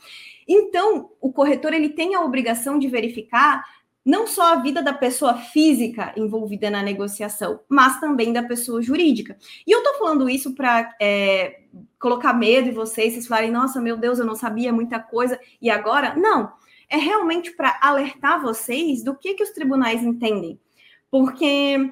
[0.48, 3.64] Então, o corretor ele tem a obrigação de verificar
[4.08, 9.38] não só a vida da pessoa física envolvida na negociação, mas também da pessoa jurídica.
[9.68, 11.64] E eu tô falando isso para é,
[12.00, 15.70] colocar medo em vocês, vocês falarem, nossa, meu Deus, eu não sabia muita coisa, e
[15.70, 16.16] agora?
[16.16, 16.54] Não.
[16.90, 20.58] É realmente para alertar vocês do que, que os tribunais entendem.
[21.12, 21.92] Porque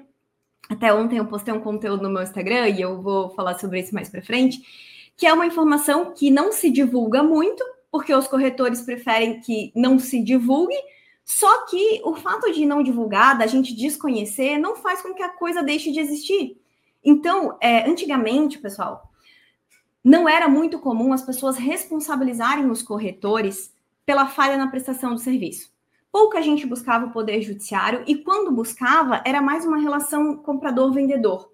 [0.69, 3.93] até ontem eu postei um conteúdo no meu Instagram e eu vou falar sobre isso
[3.93, 4.62] mais para frente,
[5.17, 9.99] que é uma informação que não se divulga muito, porque os corretores preferem que não
[9.99, 10.78] se divulgue,
[11.25, 15.29] só que o fato de não divulgar, da gente desconhecer, não faz com que a
[15.29, 16.61] coisa deixe de existir.
[17.03, 19.11] Então, é, antigamente, pessoal,
[20.03, 23.73] não era muito comum as pessoas responsabilizarem os corretores
[24.05, 25.73] pela falha na prestação do serviço.
[26.11, 31.51] Pouca gente buscava o poder judiciário e, quando buscava, era mais uma relação comprador-vendedor.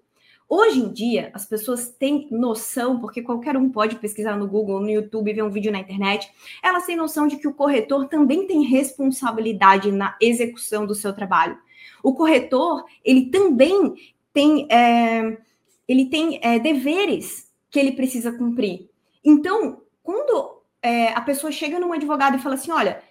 [0.48, 4.90] Hoje em dia, as pessoas têm noção, porque qualquer um pode pesquisar no Google, no
[4.90, 6.30] YouTube, ver um vídeo na internet,
[6.62, 11.56] elas têm noção de que o corretor também tem responsabilidade na execução do seu trabalho.
[12.02, 13.94] O corretor, ele também
[14.32, 15.38] tem, é,
[15.88, 18.90] ele tem é, deveres que ele precisa cumprir.
[19.24, 23.02] Então, quando é, a pessoa chega num advogado e fala assim, olha,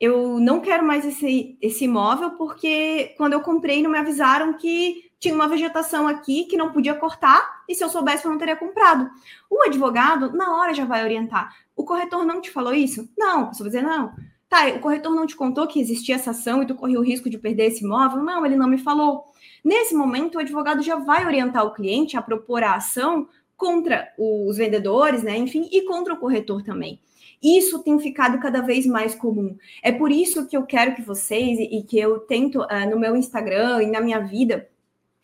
[0.00, 5.09] eu não quero mais esse, esse imóvel porque quando eu comprei não me avisaram que
[5.20, 8.56] tinha uma vegetação aqui que não podia cortar, e se eu soubesse, eu não teria
[8.56, 9.08] comprado.
[9.50, 11.54] O advogado, na hora, já vai orientar.
[11.76, 13.06] O corretor não te falou isso?
[13.16, 14.12] Não, vai dizer, não.
[14.48, 17.28] Tá, o corretor não te contou que existia essa ação e tu corria o risco
[17.28, 18.24] de perder esse imóvel?
[18.24, 19.26] Não, ele não me falou.
[19.62, 24.56] Nesse momento, o advogado já vai orientar o cliente a propor a ação contra os
[24.56, 25.36] vendedores, né?
[25.36, 26.98] Enfim, e contra o corretor também.
[27.42, 29.56] Isso tem ficado cada vez mais comum.
[29.82, 33.14] É por isso que eu quero que vocês e que eu tento uh, no meu
[33.14, 34.66] Instagram e na minha vida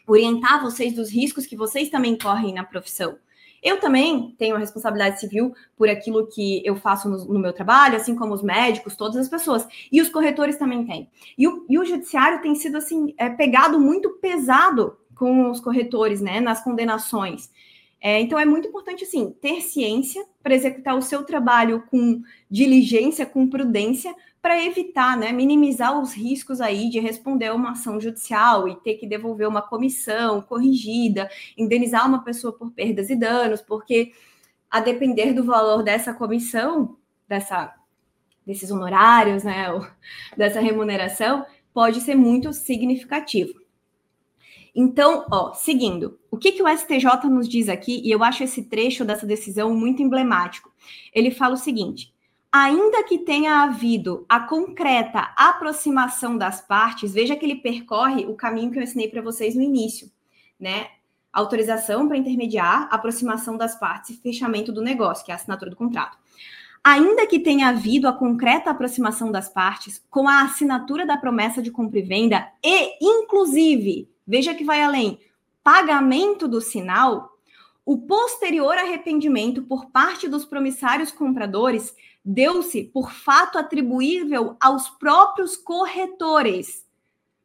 [0.07, 3.19] orientar vocês dos riscos que vocês também correm na profissão.
[3.63, 7.97] Eu também tenho a responsabilidade civil por aquilo que eu faço no, no, meu trabalho,
[7.97, 9.67] assim como os médicos, todas as pessoas.
[9.91, 11.11] E os corretores também têm.
[11.37, 16.21] E o, e o judiciário tem sido, assim, é, pegado muito pesado com os corretores,
[16.21, 17.51] né, nas condenações.
[18.01, 23.27] É, então, é muito importante, assim, ter ciência para executar o seu trabalho com diligência,
[23.27, 24.15] com prudência,
[24.47, 29.05] para evitar, né, minimizar os riscos aí de responder uma ação judicial e ter que
[29.05, 31.29] devolver uma comissão corrigida,
[31.59, 34.13] indenizar uma pessoa por perdas e danos, porque
[34.71, 37.75] a depender do valor dessa comissão, dessa
[38.47, 39.67] desses honorários, né,
[40.39, 43.53] dessa remuneração, pode ser muito significativo.
[44.73, 48.63] Então, ó, seguindo, o que, que o STJ nos diz aqui, e eu acho esse
[48.63, 50.73] trecho dessa decisão muito emblemático.
[51.13, 52.15] Ele fala o seguinte:
[52.57, 58.71] ainda que tenha havido a concreta aproximação das partes, veja que ele percorre o caminho
[58.71, 60.11] que eu ensinei para vocês no início,
[60.59, 60.89] né?
[61.33, 65.77] Autorização para intermediar, aproximação das partes e fechamento do negócio, que é a assinatura do
[65.77, 66.17] contrato.
[66.83, 71.71] Ainda que tenha havido a concreta aproximação das partes com a assinatura da promessa de
[71.71, 75.19] compra e venda e, inclusive, veja que vai além,
[75.63, 77.37] pagamento do sinal,
[77.85, 81.95] o posterior arrependimento por parte dos promissários compradores
[82.29, 86.85] deu-se por fato atribuível aos próprios corretores,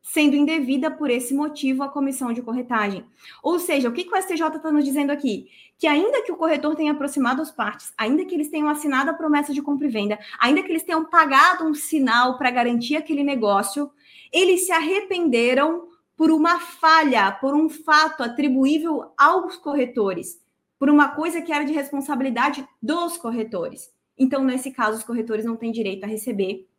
[0.02, 3.06] sendo indevida por esse motivo a comissão de corretagem.
[3.44, 5.50] Ou seja, o que, que o STJ está nos dizendo aqui?
[5.78, 9.14] Que ainda que o corretor tenha aproximado as partes, ainda que eles tenham assinado a
[9.14, 13.24] promessa de compra e venda, ainda que eles tenham pagado um sinal para garantir aquele
[13.24, 13.92] negócio,
[14.34, 20.42] eles se arrependeram por uma falha, por um fato atribuível aos corretores,
[20.80, 23.92] por uma coisa que era de responsabilidade dos corretores.
[24.22, 26.70] Então, nesse caso, os corretores não têm direito a receber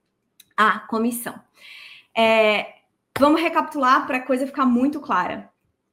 [0.56, 1.34] a comissão.
[2.16, 2.74] É,
[3.18, 5.50] vamos recapitular para a coisa ficar muito clara.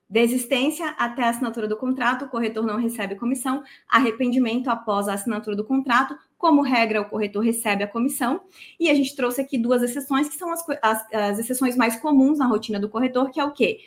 [0.07, 3.63] Desistência até a assinatura do contrato, o corretor não recebe comissão.
[3.89, 8.41] Arrependimento após a assinatura do contrato, como regra, o corretor recebe a comissão.
[8.79, 12.37] E a gente trouxe aqui duas exceções, que são as, as, as exceções mais comuns
[12.37, 13.79] na rotina do corretor, que é o quê?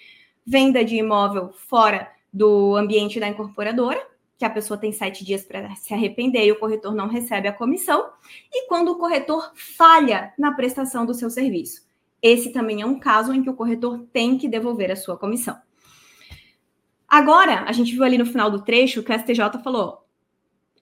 [0.44, 4.04] Venda de imóvel fora do ambiente da incorporadora,
[4.38, 7.52] que a pessoa tem sete dias para se arrepender e o corretor não recebe a
[7.52, 8.10] comissão,
[8.52, 11.86] e quando o corretor falha na prestação do seu serviço.
[12.20, 15.56] Esse também é um caso em que o corretor tem que devolver a sua comissão.
[17.08, 20.06] Agora, a gente viu ali no final do trecho que o STJ falou,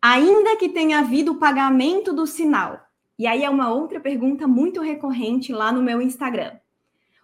[0.00, 2.80] ainda que tenha havido o pagamento do sinal.
[3.18, 6.52] E aí é uma outra pergunta muito recorrente lá no meu Instagram.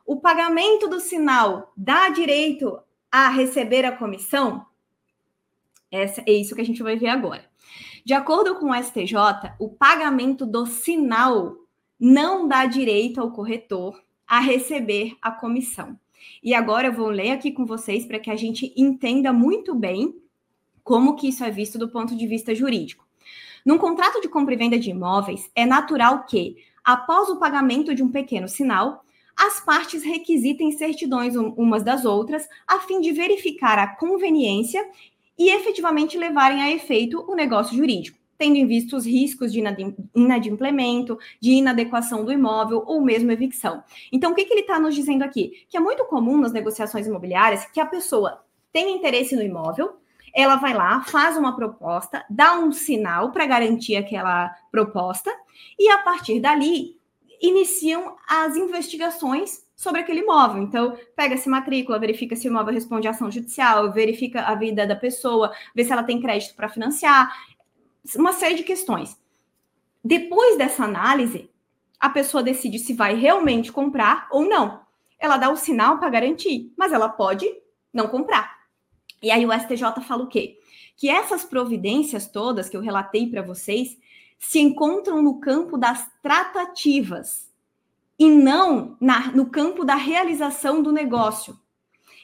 [0.05, 2.79] O pagamento do sinal dá direito
[3.11, 4.67] a receber a comissão?
[5.97, 7.45] Essa, é isso que a gente vai ver agora.
[8.05, 9.15] De acordo com o STJ,
[9.59, 11.57] o pagamento do sinal
[11.99, 15.99] não dá direito ao corretor a receber a comissão.
[16.43, 20.15] E agora eu vou ler aqui com vocês para que a gente entenda muito bem
[20.85, 23.05] como que isso é visto do ponto de vista jurídico.
[23.65, 28.03] Num contrato de compra e venda de imóveis, é natural que, após o pagamento de
[28.03, 29.05] um pequeno sinal,
[29.37, 34.89] as partes requisitem certidões umas das outras, a fim de verificar a conveniência
[35.39, 39.63] e efetivamente levarem a efeito o negócio jurídico, tendo em vista os riscos de
[40.15, 43.83] inadimplemento, de inadequação do imóvel ou mesmo evicção.
[44.13, 45.65] Então, o que, que ele está nos dizendo aqui?
[45.69, 49.97] Que é muito comum nas negociações imobiliárias que a pessoa tem interesse no imóvel,
[50.35, 55.33] ela vai lá, faz uma proposta, dá um sinal para garantir aquela proposta,
[55.79, 56.97] e a partir dali
[57.41, 60.63] iniciam as investigações sobre aquele imóvel.
[60.63, 64.97] Então, pega-se matrícula, verifica se o imóvel responde à ação judicial, verifica a vida da
[64.97, 67.31] pessoa, vê se ela tem crédito para financiar,
[68.17, 69.21] uma série de questões.
[70.03, 71.51] Depois dessa análise,
[72.01, 74.81] a pessoa decide se vai realmente comprar ou não.
[75.19, 77.47] Ela dá o sinal para garantir, mas ela pode
[77.93, 78.57] não comprar.
[79.23, 80.59] E aí o STJ fala o quê?
[80.97, 83.99] Que essas providências todas que eu relatei para vocês
[84.39, 87.46] se encontram no campo das tratativas
[88.19, 91.59] e não na, no campo da realização do negócio.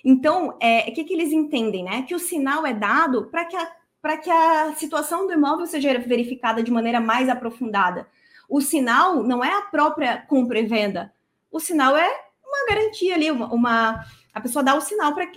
[0.04, 2.02] Então, é, o que, que eles entendem, né?
[2.02, 6.62] Que o sinal é dado para que, a, que a situação do imóvel seja verificada
[6.62, 8.06] de maneira mais aprofundada.
[8.48, 11.12] O sinal não é a própria compra e venda.
[11.50, 12.08] O sinal é
[12.44, 15.30] uma garantia ali, uma, uma a pessoa dá o sinal para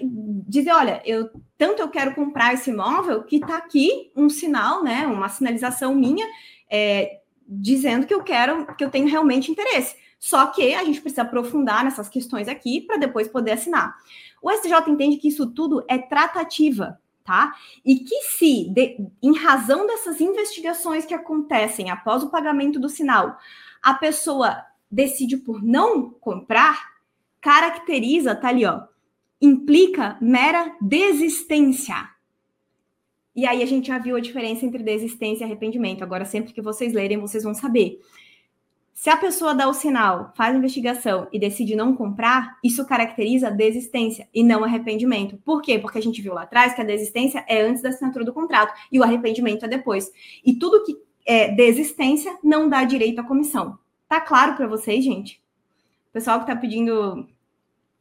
[0.48, 5.06] dizer, olha, eu tanto eu quero comprar esse imóvel que está aqui um sinal, né,
[5.06, 6.26] uma sinalização minha
[6.70, 9.96] é, dizendo que eu quero, que eu tenho realmente interesse.
[10.26, 13.96] Só que a gente precisa aprofundar nessas questões aqui para depois poder assinar.
[14.42, 17.54] O STJ entende que isso tudo é tratativa, tá?
[17.86, 23.38] E que se, de, em razão dessas investigações que acontecem após o pagamento do sinal,
[23.84, 26.94] a pessoa decide por não comprar,
[27.40, 28.82] caracteriza, tá ali, ó,
[29.40, 32.10] implica mera desistência.
[33.36, 36.04] E aí a gente já viu a diferença entre desistência e arrependimento.
[36.04, 38.00] Agora, sempre que vocês lerem, vocês vão saber.
[38.96, 43.52] Se a pessoa dá o sinal, faz a investigação e decide não comprar, isso caracteriza
[43.52, 45.38] desistência e não arrependimento.
[45.44, 45.78] Por quê?
[45.78, 48.74] Porque a gente viu lá atrás que a desistência é antes da assinatura do contrato
[48.90, 50.10] e o arrependimento é depois.
[50.46, 53.78] E tudo que é desistência não dá direito à comissão.
[54.08, 55.42] Tá claro para vocês, gente?
[56.10, 57.28] O pessoal que tá pedindo.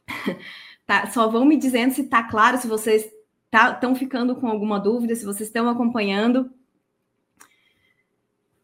[0.87, 3.03] tá, só vão me dizendo se tá claro, se vocês
[3.53, 6.53] estão tá, ficando com alguma dúvida, se vocês estão acompanhando.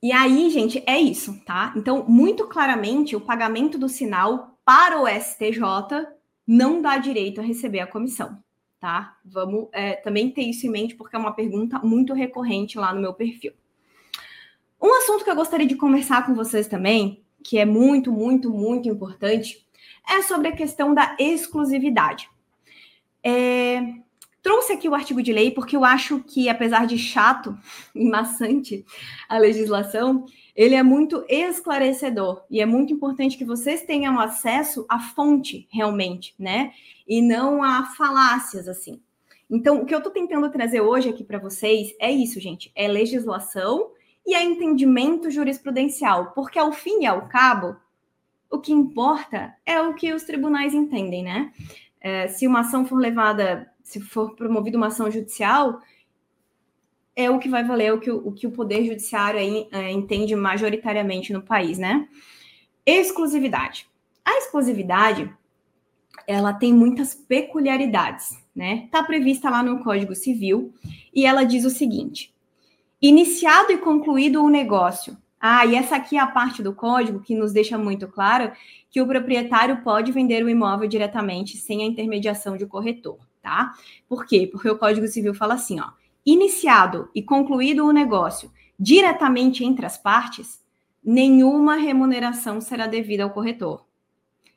[0.02, 1.74] E aí, gente, é isso, tá?
[1.76, 6.06] Então, muito claramente, o pagamento do sinal para o STJ
[6.46, 8.42] não dá direito a receber a comissão,
[8.80, 9.18] tá?
[9.24, 13.00] Vamos é, também ter isso em mente, porque é uma pergunta muito recorrente lá no
[13.00, 13.52] meu perfil.
[14.80, 18.88] Um assunto que eu gostaria de conversar com vocês também, que é muito, muito, muito
[18.88, 19.66] importante,
[20.08, 22.28] é sobre a questão da exclusividade.
[23.22, 23.82] É,
[24.42, 27.56] trouxe aqui o artigo de lei porque eu acho que, apesar de chato
[27.94, 28.84] e maçante
[29.28, 30.24] a legislação,
[30.54, 36.34] ele é muito esclarecedor e é muito importante que vocês tenham acesso à fonte realmente,
[36.38, 36.72] né?
[37.06, 39.00] E não a falácias assim.
[39.50, 42.86] Então, o que eu estou tentando trazer hoje aqui para vocês é isso, gente: é
[42.86, 43.90] legislação
[44.26, 47.76] e é entendimento jurisprudencial, porque ao fim e ao cabo,
[48.50, 51.52] o que importa é o que os tribunais entendem, né?
[52.00, 55.80] É, se uma ação for levada, se for promovida uma ação judicial,
[57.16, 59.90] é o que vai valer, o que o, o, que o Poder Judiciário aí, é,
[59.90, 62.08] entende majoritariamente no país, né?
[62.86, 63.88] Exclusividade.
[64.24, 65.28] A exclusividade,
[66.24, 68.84] ela tem muitas peculiaridades, né?
[68.84, 70.72] Está prevista lá no Código Civil
[71.12, 72.32] e ela diz o seguinte:
[73.02, 77.34] iniciado e concluído o negócio ah, e essa aqui é a parte do código que
[77.34, 78.52] nos deixa muito claro
[78.90, 83.72] que o proprietário pode vender o imóvel diretamente sem a intermediação de corretor, tá?
[84.08, 84.48] Por quê?
[84.50, 85.90] Porque o Código Civil fala assim, ó,
[86.24, 90.60] iniciado e concluído o negócio diretamente entre as partes,
[91.04, 93.84] nenhuma remuneração será devida ao corretor.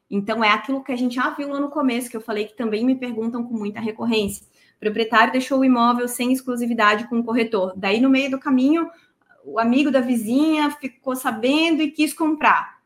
[0.10, 2.56] Então é aquilo que a gente já viu lá no começo, que eu falei que
[2.56, 4.46] também me perguntam com muita recorrência.
[4.78, 7.74] O proprietário deixou o imóvel sem exclusividade com o corretor.
[7.76, 8.90] Daí, no meio do caminho,
[9.44, 12.82] o amigo da vizinha ficou sabendo e quis comprar.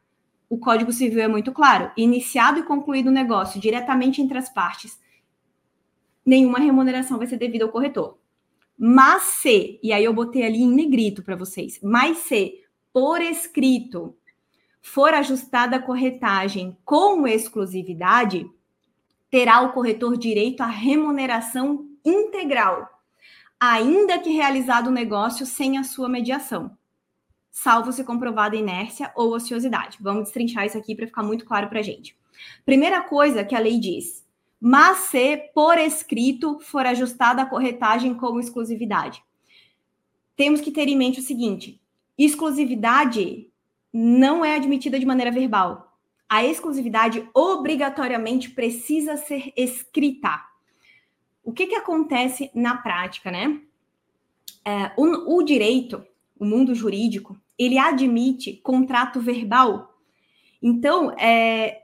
[0.50, 5.00] O Código Civil é muito claro: iniciado e concluído o negócio diretamente entre as partes,
[6.28, 8.18] nenhuma remuneração vai ser devida ao corretor.
[8.78, 12.64] Mas se, e aí eu botei ali em negrito para vocês, mas se
[12.94, 14.16] por escrito
[14.82, 18.48] for ajustada a corretagem com exclusividade,
[19.32, 22.98] terá o corretor direito à remuneração integral
[23.60, 26.78] ainda que realizado o negócio sem a sua mediação,
[27.52, 29.98] salvo se comprovada inércia ou ociosidade.
[30.00, 32.16] Vamos destrinchar isso aqui para ficar muito claro para a gente.
[32.66, 34.26] Primeira coisa que a lei diz:
[34.60, 39.24] mas se por escrito for ajustada a corretagem como exclusividade.
[40.36, 41.82] Temos que ter em mente o seguinte:
[42.18, 43.50] exclusividade
[43.94, 45.98] não é admitida de maneira verbal.
[46.30, 50.42] A exclusividade obrigatoriamente precisa ser escrita.
[51.44, 53.62] O que, que acontece na prática, né?
[54.66, 56.06] É, o, o direito,
[56.38, 59.98] o mundo jurídico, ele admite contrato verbal.
[60.62, 61.84] Então, é,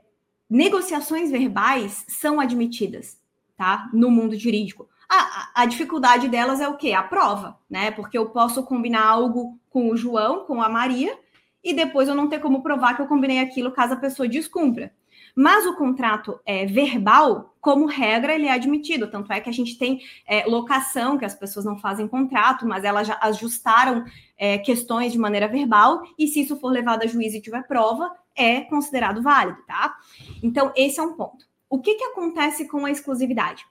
[0.54, 3.20] negociações verbais são admitidas,
[3.56, 3.90] tá?
[3.92, 4.88] No mundo jurídico.
[5.08, 6.92] A, a, dificuldade delas é o quê?
[6.92, 7.90] A prova, né?
[7.90, 11.18] Porque eu posso combinar algo com o João, com a Maria,
[11.62, 14.94] e depois eu não ter como provar que eu combinei aquilo caso a pessoa descumpra.
[15.34, 19.10] Mas o contrato é, verbal, como regra, ele é admitido.
[19.10, 22.84] Tanto é que a gente tem é, locação, que as pessoas não fazem contrato, mas
[22.84, 24.04] elas já ajustaram
[24.38, 28.08] é, questões de maneira verbal, e se isso for levado a juízo e tiver prova,
[28.36, 29.96] é considerado válido, tá?
[30.42, 31.46] Então, esse é um ponto.
[31.68, 33.64] O que, que acontece com a exclusividade?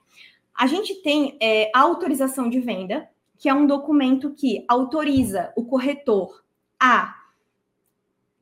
[0.54, 3.08] A gente tem é, a autorização de venda,
[3.38, 6.44] que é um documento que autoriza o corretor
[6.78, 7.14] a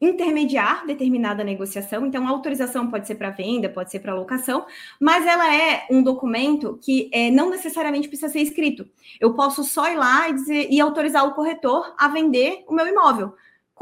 [0.00, 2.04] intermediar determinada negociação.
[2.04, 4.66] Então, a autorização pode ser para venda, pode ser para locação,
[5.00, 8.88] mas ela é um documento que é, não necessariamente precisa ser escrito.
[9.20, 12.86] Eu posso só ir lá e, dizer, e autorizar o corretor a vender o meu
[12.86, 13.32] imóvel.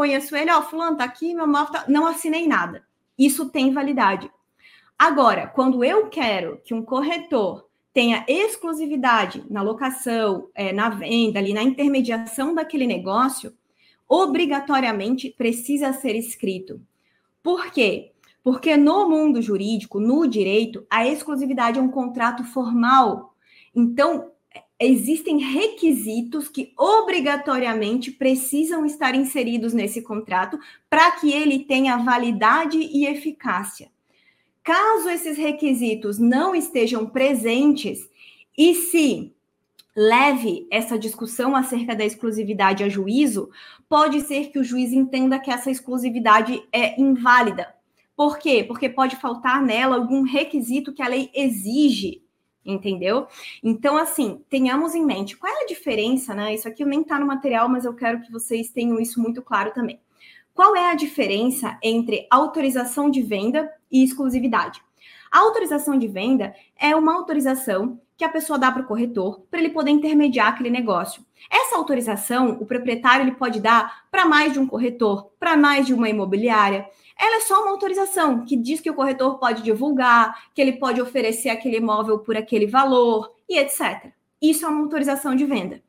[0.01, 1.85] Conheço ele, ó, fulano, tá aqui, meu imóvel tá...
[1.87, 2.83] não assinei nada.
[3.19, 4.31] Isso tem validade.
[4.99, 11.53] Agora, quando eu quero que um corretor tenha exclusividade na locação, é, na venda, ali
[11.53, 13.53] na intermediação daquele negócio,
[14.09, 16.81] obrigatoriamente precisa ser escrito.
[17.43, 18.13] Por quê?
[18.43, 23.35] Porque no mundo jurídico, no direito, a exclusividade é um contrato formal.
[23.75, 24.33] Então,
[24.81, 30.59] existem requisitos que obrigatoriamente precisam estar inseridos nesse contrato
[30.89, 33.91] para que ele tenha validade e eficácia.
[34.63, 38.09] Caso esses requisitos não estejam presentes,
[38.57, 39.33] e se
[39.95, 43.51] leve essa discussão acerca da exclusividade a juízo,
[43.89, 47.75] pode ser que o juiz entenda que essa exclusividade é inválida.
[48.17, 48.63] Por quê?
[48.63, 52.23] Porque pode faltar nela algum requisito que a lei exige,
[52.65, 53.27] entendeu?
[53.63, 56.55] Então, assim, tenhamos em mente qual é a diferença, né?
[56.55, 59.73] Isso aqui nem está no material, mas eu quero que vocês tenham isso muito claro
[59.73, 60.01] também.
[60.55, 64.83] Qual é a diferença entre autorização de venda e exclusividade?
[65.31, 69.61] A autorização de venda é uma autorização que a pessoa dá para o corretor para
[69.61, 71.25] ele poder intermediar aquele negócio.
[71.51, 75.95] Essa autorização, o proprietário ele pode dar para mais de um corretor, para mais de
[75.95, 76.87] uma imobiliária.
[77.21, 81.03] Ela é só uma autorização que diz que o corretor pode divulgar, que ele pode
[81.03, 84.11] oferecer aquele imóvel por aquele valor e etc.
[84.41, 85.83] Isso é uma autorização de venda.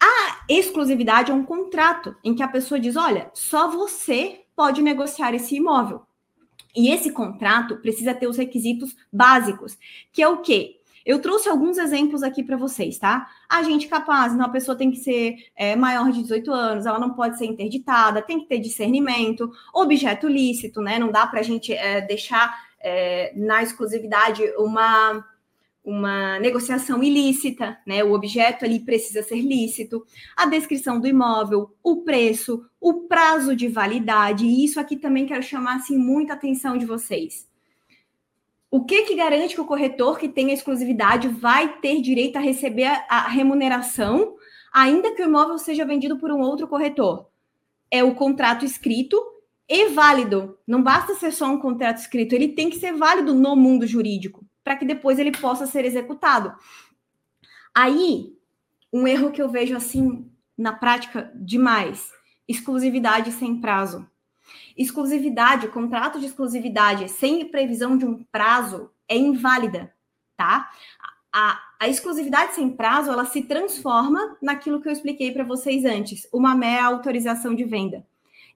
[0.00, 5.34] A exclusividade é um contrato em que a pessoa diz: olha, só você pode negociar
[5.34, 6.02] esse imóvel.
[6.74, 9.76] E esse contrato precisa ter os requisitos básicos,
[10.10, 10.80] que é o quê?
[11.04, 13.28] Eu trouxe alguns exemplos aqui para vocês, tá?
[13.48, 17.14] Agente capaz, então a pessoa tem que ser é, maior de 18 anos, ela não
[17.14, 20.98] pode ser interditada, tem que ter discernimento, objeto lícito, né?
[20.98, 25.24] Não dá para a gente é, deixar é, na exclusividade uma
[25.84, 28.04] uma negociação ilícita, né?
[28.04, 33.66] O objeto ali precisa ser lícito, a descrição do imóvel, o preço, o prazo de
[33.68, 37.50] validade, e isso aqui também quero chamar assim muita atenção de vocês.
[38.74, 42.40] O que que garante que o corretor que tem a exclusividade vai ter direito a
[42.40, 44.34] receber a, a remuneração,
[44.72, 47.28] ainda que o imóvel seja vendido por um outro corretor?
[47.90, 49.22] É o contrato escrito
[49.68, 50.58] e válido.
[50.66, 54.42] Não basta ser só um contrato escrito, ele tem que ser válido no mundo jurídico
[54.64, 56.54] para que depois ele possa ser executado.
[57.74, 58.34] Aí,
[58.90, 62.10] um erro que eu vejo assim na prática demais:
[62.48, 64.06] exclusividade sem prazo.
[64.76, 69.92] Exclusividade, contrato de exclusividade sem previsão de um prazo é inválida,
[70.36, 70.70] tá?
[71.32, 76.28] A, a exclusividade sem prazo ela se transforma naquilo que eu expliquei para vocês antes,
[76.32, 78.06] uma mera autorização de venda.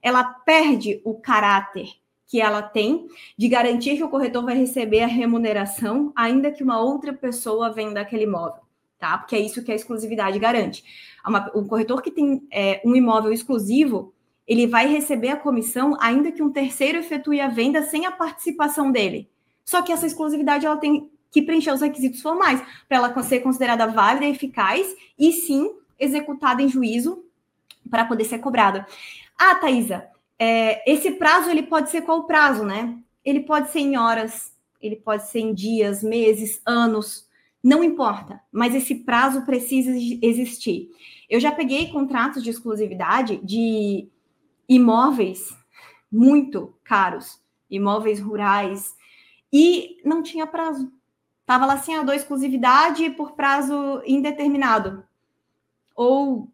[0.01, 1.89] Ela perde o caráter
[2.27, 3.07] que ela tem
[3.37, 8.01] de garantir que o corretor vai receber a remuneração, ainda que uma outra pessoa venda
[8.01, 8.61] aquele imóvel,
[8.99, 9.17] tá?
[9.17, 10.83] Porque é isso que a exclusividade garante.
[11.25, 14.13] Uma, um corretor que tem é, um imóvel exclusivo,
[14.47, 18.91] ele vai receber a comissão, ainda que um terceiro efetue a venda sem a participação
[18.91, 19.29] dele.
[19.65, 23.85] Só que essa exclusividade ela tem que preencher os requisitos formais para ela ser considerada
[23.87, 24.87] válida e eficaz
[25.19, 25.69] e sim
[25.99, 27.23] executada em juízo
[27.89, 28.87] para poder ser cobrada.
[29.37, 30.07] Ah, Thaisa,
[30.39, 32.97] é, esse prazo ele pode ser qual prazo, né?
[33.25, 37.27] Ele pode ser em horas, ele pode ser em dias, meses, anos,
[37.61, 39.91] não importa, mas esse prazo precisa
[40.21, 40.89] existir.
[41.29, 44.07] Eu já peguei contratos de exclusividade de
[44.67, 45.55] imóveis
[46.11, 48.95] muito caros, imóveis rurais,
[49.51, 50.91] e não tinha prazo.
[51.45, 55.03] Tava lá assim, a ah, exclusividade por prazo indeterminado.
[55.95, 56.51] Ou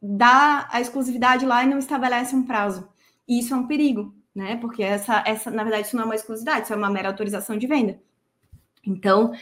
[0.00, 2.88] dá a exclusividade lá e não estabelece um prazo.
[3.26, 4.56] E isso é um perigo, né?
[4.56, 7.58] Porque essa, essa, na verdade, isso não é uma exclusividade, isso é uma mera autorização
[7.58, 8.00] de venda.
[8.86, 9.32] Então,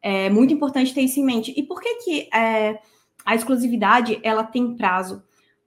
[0.00, 1.52] é muito importante ter isso em mente.
[1.56, 2.80] E por que que é,
[3.24, 5.22] a exclusividade ela tem prazo?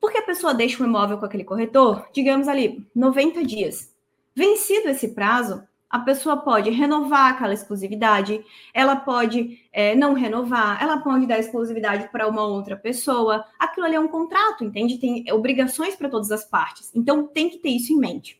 [0.05, 3.91] Porque a pessoa deixa o imóvel com aquele corretor, digamos ali, 90 dias.
[4.35, 10.99] Vencido esse prazo, a pessoa pode renovar aquela exclusividade, ela pode é, não renovar, ela
[10.99, 13.45] pode dar exclusividade para uma outra pessoa.
[13.57, 14.99] Aquilo ali é um contrato, entende?
[14.99, 16.91] Tem obrigações para todas as partes.
[16.93, 18.39] Então tem que ter isso em mente.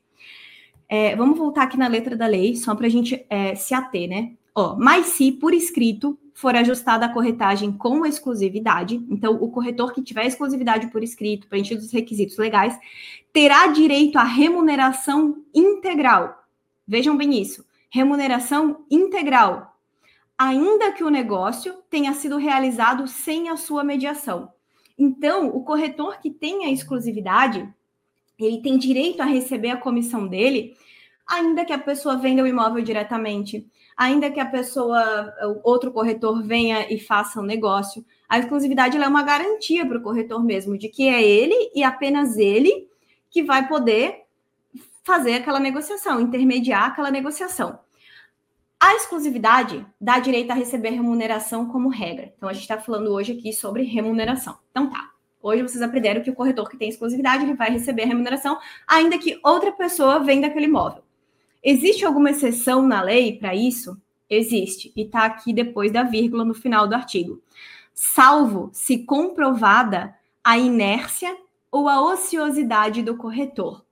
[0.88, 4.08] É, vamos voltar aqui na letra da lei, só para a gente é, se ater,
[4.08, 4.34] né?
[4.54, 10.04] Ó, mas se por escrito for ajustada a corretagem com exclusividade, então o corretor que
[10.04, 12.78] tiver exclusividade por escrito, preenchido os requisitos legais,
[13.34, 16.46] terá direito à remuneração integral
[16.88, 17.66] Vejam bem isso.
[17.90, 19.76] Remuneração integral,
[20.38, 24.52] ainda que o negócio tenha sido realizado sem a sua mediação.
[24.98, 27.68] Então, o corretor que tem a exclusividade,
[28.38, 30.76] ele tem direito a receber a comissão dele,
[31.26, 35.34] ainda que a pessoa venda o imóvel diretamente, ainda que a pessoa,
[35.64, 38.06] outro corretor venha e faça um negócio.
[38.28, 42.38] A exclusividade é uma garantia para o corretor mesmo, de que é ele e apenas
[42.38, 42.90] ele
[43.30, 44.24] que vai poder
[45.04, 47.80] fazer aquela negociação, intermediar aquela negociação.
[48.80, 52.34] A exclusividade dá direito a receber remuneração como regra.
[52.36, 54.58] Então, a gente está falando hoje aqui sobre remuneração.
[54.72, 55.12] Então, tá.
[55.42, 59.40] Hoje vocês aprenderam que o corretor que tem exclusividade ele vai receber remuneração, ainda que
[59.44, 61.05] outra pessoa venda aquele imóvel.
[61.68, 64.00] Existe alguma exceção na lei para isso?
[64.30, 64.94] Existe.
[64.96, 67.42] E está aqui depois da vírgula no final do artigo.
[67.92, 70.14] Salvo se comprovada
[70.44, 71.36] a inércia
[71.72, 73.84] ou a ociosidade do corretor.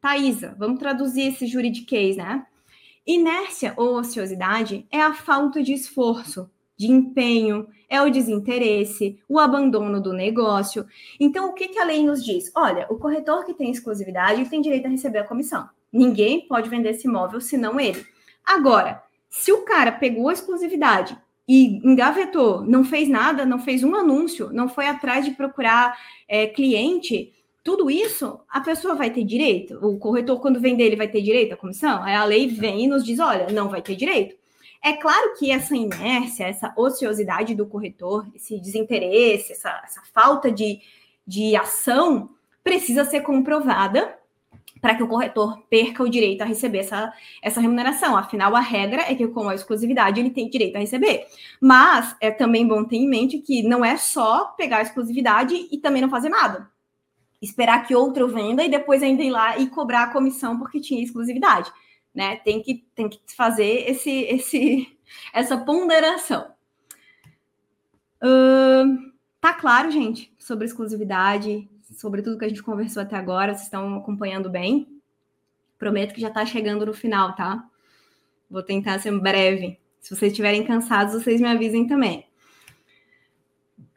[0.00, 2.46] Thaisa, vamos traduzir esse juridiquês, né?
[3.06, 10.00] Inércia ou ociosidade é a falta de esforço, de empenho, é o desinteresse, o abandono
[10.00, 10.86] do negócio.
[11.18, 12.50] Então, o que, que a lei nos diz?
[12.54, 15.68] Olha, o corretor que tem exclusividade tem direito a receber a comissão.
[15.92, 18.04] Ninguém pode vender esse imóvel senão ele.
[18.44, 21.16] Agora, se o cara pegou a exclusividade
[21.48, 26.46] e engavetou, não fez nada, não fez um anúncio, não foi atrás de procurar é,
[26.46, 27.32] cliente,
[27.62, 29.78] tudo isso a pessoa vai ter direito?
[29.86, 32.02] O corretor, quando vender, ele vai ter direito à comissão?
[32.02, 34.34] Aí a lei vem e nos diz: olha, não vai ter direito.
[34.82, 40.80] É claro que essa inércia, essa ociosidade do corretor, esse desinteresse, essa, essa falta de,
[41.26, 42.30] de ação
[42.64, 44.18] precisa ser comprovada
[44.80, 47.12] para que o corretor perca o direito a receber essa,
[47.42, 48.16] essa remuneração.
[48.16, 51.26] Afinal, a regra é que com a exclusividade ele tem direito a receber.
[51.60, 55.78] Mas é também bom ter em mente que não é só pegar a exclusividade e
[55.78, 56.70] também não fazer nada.
[57.40, 61.02] Esperar que outro venda e depois ainda ir lá e cobrar a comissão porque tinha
[61.02, 61.70] exclusividade.
[62.14, 62.36] Né?
[62.36, 64.98] Tem, que, tem que fazer esse, esse,
[65.32, 66.52] essa ponderação.
[68.22, 69.10] Uh,
[69.40, 71.68] tá claro, gente, sobre exclusividade,
[72.00, 73.52] sobre tudo que a gente conversou até agora.
[73.52, 74.88] Vocês estão acompanhando bem?
[75.78, 77.62] Prometo que já está chegando no final, tá?
[78.50, 79.78] Vou tentar ser breve.
[80.00, 82.26] Se vocês estiverem cansados, vocês me avisem também.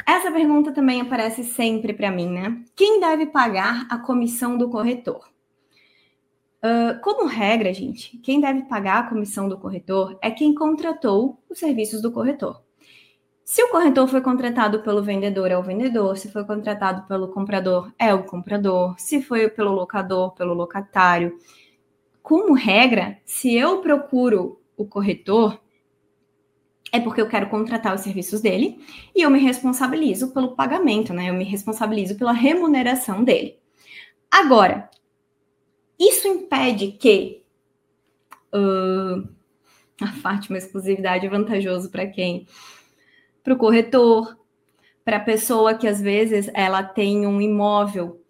[0.05, 2.61] Essa pergunta também aparece sempre para mim, né?
[2.75, 5.31] Quem deve pagar a comissão do corretor?
[6.61, 11.57] Uh, como regra, gente, quem deve pagar a comissão do corretor é quem contratou os
[11.57, 12.61] serviços do corretor.
[13.43, 16.17] Se o corretor foi contratado pelo vendedor, é o vendedor.
[16.17, 18.95] Se foi contratado pelo comprador, é o comprador.
[18.97, 21.37] Se foi pelo locador, pelo locatário.
[22.21, 25.59] Como regra, se eu procuro o corretor,
[26.91, 28.79] é porque eu quero contratar os serviços dele
[29.15, 31.29] e eu me responsabilizo pelo pagamento, né?
[31.29, 33.57] Eu me responsabilizo pela remuneração dele.
[34.31, 34.89] Agora,
[35.99, 37.43] isso impede que
[38.53, 39.27] uh,
[40.01, 42.47] a Fátima exclusividade é vantajoso para quem?
[43.43, 44.37] Para o corretor,
[45.03, 48.21] para a pessoa que às vezes ela tem um imóvel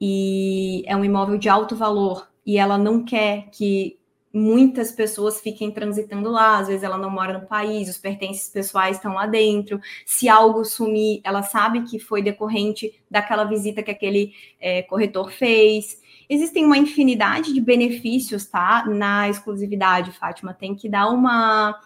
[0.00, 3.98] e é um imóvel de alto valor e ela não quer que
[4.32, 8.96] muitas pessoas fiquem transitando lá, às vezes ela não mora no país, os pertences pessoais
[8.96, 9.80] estão lá dentro.
[10.04, 16.00] Se algo sumir, ela sabe que foi decorrente daquela visita que aquele é, corretor fez.
[16.28, 18.84] Existem uma infinidade de benefícios, tá?
[18.86, 20.52] Na exclusividade, Fátima.
[20.52, 21.80] Tem que dar uma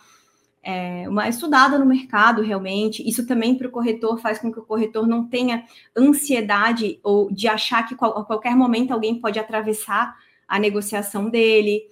[0.62, 3.06] é, uma estudada no mercado realmente.
[3.08, 5.64] Isso também para o corretor faz com que o corretor não tenha
[5.96, 11.82] ansiedade ou de achar que a qualquer momento alguém pode atravessar a negociação dele.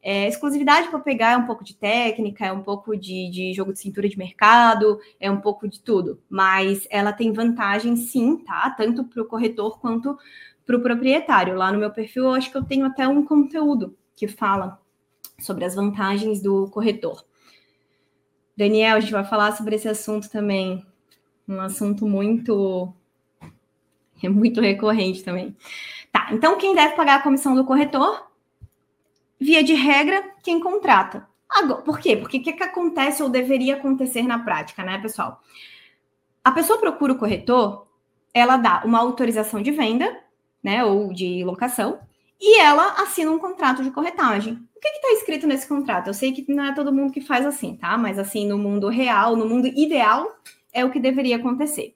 [0.00, 3.72] É, exclusividade para pegar é um pouco de técnica, é um pouco de, de, jogo
[3.72, 8.70] de cintura de mercado, é um pouco de tudo, mas ela tem vantagem sim, tá?
[8.70, 10.16] Tanto para o corretor quanto
[10.64, 11.56] para o proprietário.
[11.56, 14.80] Lá no meu perfil, eu acho que eu tenho até um conteúdo que fala
[15.40, 17.24] sobre as vantagens do corretor.
[18.58, 20.84] Daniel, a gente vai falar sobre esse assunto também.
[21.48, 22.92] Um assunto muito
[24.20, 25.56] é muito recorrente também.
[26.10, 28.26] Tá, então quem deve pagar a comissão do corretor?
[29.38, 31.24] Via de regra, quem contrata.
[31.48, 32.16] Agora, por quê?
[32.16, 35.40] Porque o que, que acontece ou deveria acontecer na prática, né, pessoal?
[36.42, 37.86] A pessoa procura o corretor,
[38.34, 40.20] ela dá uma autorização de venda,
[40.60, 42.00] né, ou de locação,
[42.40, 44.54] e ela assina um contrato de corretagem.
[44.54, 46.06] O que está escrito nesse contrato?
[46.06, 47.98] Eu sei que não é todo mundo que faz assim, tá?
[47.98, 50.38] Mas assim, no mundo real, no mundo ideal,
[50.72, 51.94] é o que deveria acontecer.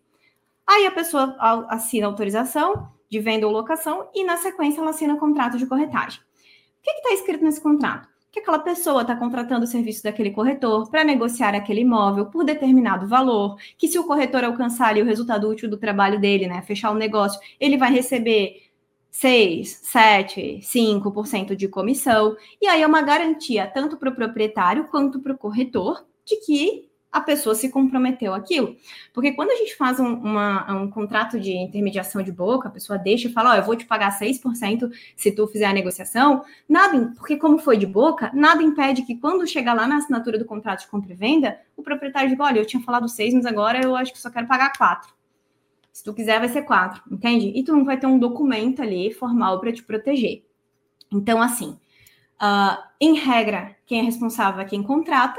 [0.66, 1.36] Aí a pessoa
[1.68, 6.20] assina autorização de venda ou locação e, na sequência, ela assina o contrato de corretagem.
[6.20, 8.08] O que está escrito nesse contrato?
[8.32, 13.06] Que aquela pessoa está contratando o serviço daquele corretor para negociar aquele imóvel por determinado
[13.06, 16.90] valor, que se o corretor alcançar ali o resultado útil do trabalho dele, né, fechar
[16.90, 18.61] o negócio, ele vai receber
[19.12, 22.34] 6, 7, 5% de comissão.
[22.60, 26.90] E aí é uma garantia tanto para o proprietário quanto para o corretor de que
[27.12, 28.74] a pessoa se comprometeu aquilo.
[29.12, 32.98] Porque quando a gente faz um, uma, um contrato de intermediação de boca, a pessoa
[32.98, 36.42] deixa e fala, ó, oh, eu vou te pagar 6% se tu fizer a negociação,
[36.66, 40.46] nada, porque como foi de boca, nada impede que quando chegar lá na assinatura do
[40.46, 43.84] contrato de compra e venda, o proprietário diga, olha, eu tinha falado 6, mas agora
[43.84, 45.12] eu acho que só quero pagar 4.
[45.92, 47.52] Se tu quiser, vai ser quatro, entende?
[47.54, 50.42] E tu não vai ter um documento ali formal para te proteger.
[51.12, 51.78] Então, assim,
[52.40, 55.38] uh, em regra, quem é responsável é quem contrata,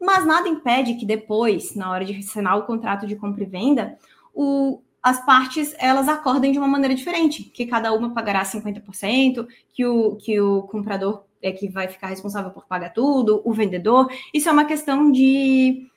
[0.00, 3.98] mas nada impede que depois, na hora de assinar o contrato de compra e venda,
[4.32, 9.84] o, as partes elas acordem de uma maneira diferente, que cada uma pagará 50%, que
[9.84, 14.08] o, que o comprador é que vai ficar responsável por pagar tudo, o vendedor.
[14.32, 15.90] Isso é uma questão de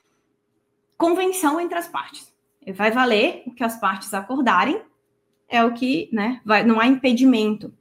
[0.98, 2.31] convenção entre as partes
[2.74, 4.80] vai valer o que as partes acordarem,
[5.48, 7.72] é o que, né, vai, não há impedimento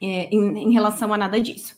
[0.00, 1.76] é, em, em, relação a nada disso.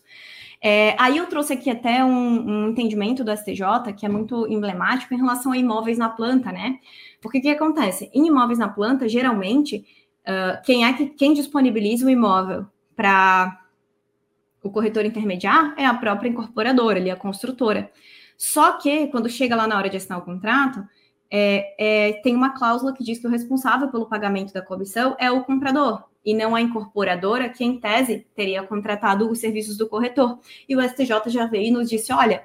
[0.62, 5.14] É, aí eu trouxe aqui até um, um, entendimento do STJ que é muito emblemático
[5.14, 6.79] em relação a imóveis na planta, né?
[7.21, 8.11] Porque o que acontece?
[8.12, 9.87] Em imóveis na planta, geralmente,
[10.27, 13.59] uh, quem é que quem disponibiliza o imóvel para
[14.62, 17.91] o corretor intermediar é a própria incorporadora, ali, a construtora.
[18.37, 20.87] Só que, quando chega lá na hora de assinar o contrato,
[21.31, 25.31] é, é, tem uma cláusula que diz que o responsável pelo pagamento da comissão é
[25.31, 30.39] o comprador e não a incorporadora, que em tese teria contratado os serviços do corretor.
[30.68, 32.45] E o STJ já veio e nos disse: olha,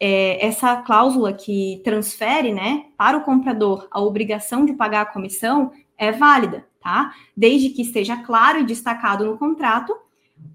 [0.00, 5.72] é, essa cláusula que transfere, né, para o comprador a obrigação de pagar a comissão
[5.96, 7.12] é válida, tá?
[7.36, 9.94] Desde que esteja claro e destacado no contrato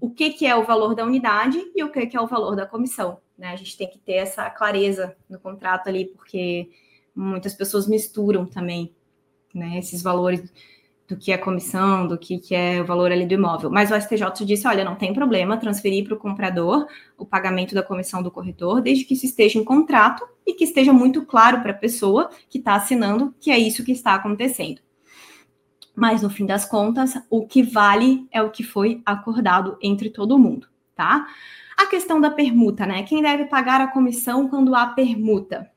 [0.00, 2.56] o que, que é o valor da unidade e o que, que é o valor
[2.56, 3.18] da comissão.
[3.36, 3.48] Né?
[3.48, 6.70] A gente tem que ter essa clareza no contrato ali, porque
[7.14, 8.94] muitas pessoas misturam também
[9.54, 10.52] né, esses valores
[11.06, 13.70] do que é comissão, do que, que é o valor ali do imóvel.
[13.70, 16.86] Mas o STJ disse: olha, não tem problema transferir para o comprador
[17.16, 20.92] o pagamento da comissão do corretor, desde que isso esteja em contrato e que esteja
[20.92, 24.80] muito claro para a pessoa que está assinando que é isso que está acontecendo.
[25.94, 30.38] Mas no fim das contas, o que vale é o que foi acordado entre todo
[30.38, 31.26] mundo, tá?
[31.76, 33.02] A questão da permuta, né?
[33.04, 35.70] Quem deve pagar a comissão quando há permuta?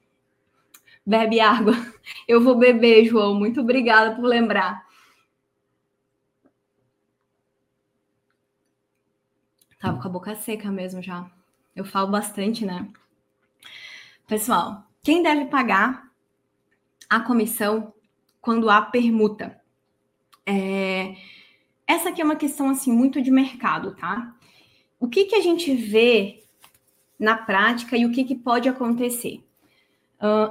[1.08, 1.72] Bebe água.
[2.28, 3.34] Eu vou beber, João.
[3.34, 4.86] Muito obrigada por lembrar.
[9.80, 11.32] Tava com a boca seca mesmo já.
[11.74, 12.91] Eu falo bastante, né?
[14.28, 16.12] Pessoal, quem deve pagar
[17.10, 17.93] a comissão
[18.41, 19.62] quando há permuta?
[20.45, 21.16] É...
[21.88, 24.36] Essa aqui é uma questão assim muito de mercado, tá?
[24.99, 26.43] O que, que a gente vê
[27.18, 29.47] na prática e o que, que pode acontecer?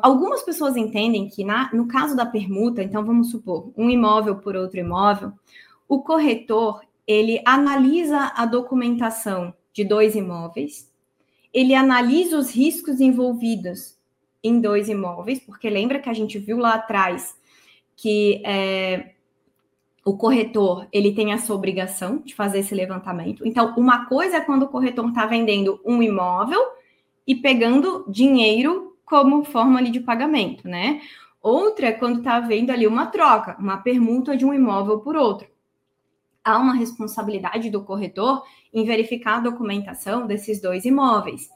[0.01, 4.55] Algumas pessoas entendem que na, no caso da permuta, então vamos supor um imóvel por
[4.55, 5.33] outro imóvel,
[5.89, 10.93] o corretor ele analisa a documentação de dois imóveis,
[11.53, 13.97] ele analisa os riscos envolvidos
[14.43, 17.37] em dois imóveis, porque lembra que a gente viu lá atrás
[17.97, 19.15] que é,
[20.05, 23.47] o corretor ele tem essa obrigação de fazer esse levantamento.
[23.47, 26.61] Então, uma coisa é quando o corretor está vendendo um imóvel
[27.27, 31.01] e pegando dinheiro como forma ali de pagamento, né?
[31.41, 35.49] Outra é quando está vendo ali uma troca, uma permuta de um imóvel por outro.
[36.45, 38.43] Há uma responsabilidade do corretor
[38.75, 41.49] em verificar a documentação desses dois imóveis.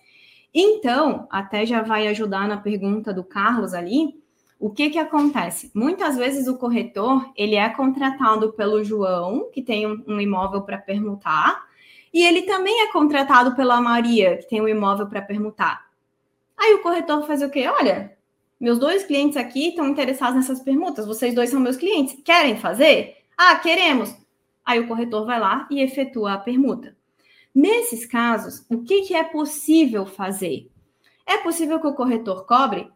[0.55, 4.21] Então, até já vai ajudar na pergunta do Carlos ali,
[4.59, 5.73] o que que acontece?
[5.75, 10.79] Muitas vezes o corretor, ele é contratado pelo João, que tem um, um imóvel para
[10.79, 11.65] permutar,
[12.13, 15.90] e ele também é contratado pela Maria, que tem um imóvel para permutar.
[16.61, 17.67] Aí o corretor faz o quê?
[17.67, 18.15] Olha,
[18.61, 23.17] meus dois clientes aqui estão interessados nessas permutas, vocês dois são meus clientes, querem fazer?
[23.37, 24.15] Ah, queremos.
[24.63, 26.95] Aí o corretor vai lá e efetua a permuta.
[27.55, 30.71] Nesses casos, o que, que é possível fazer?
[31.27, 32.93] É possível que o corretor cobre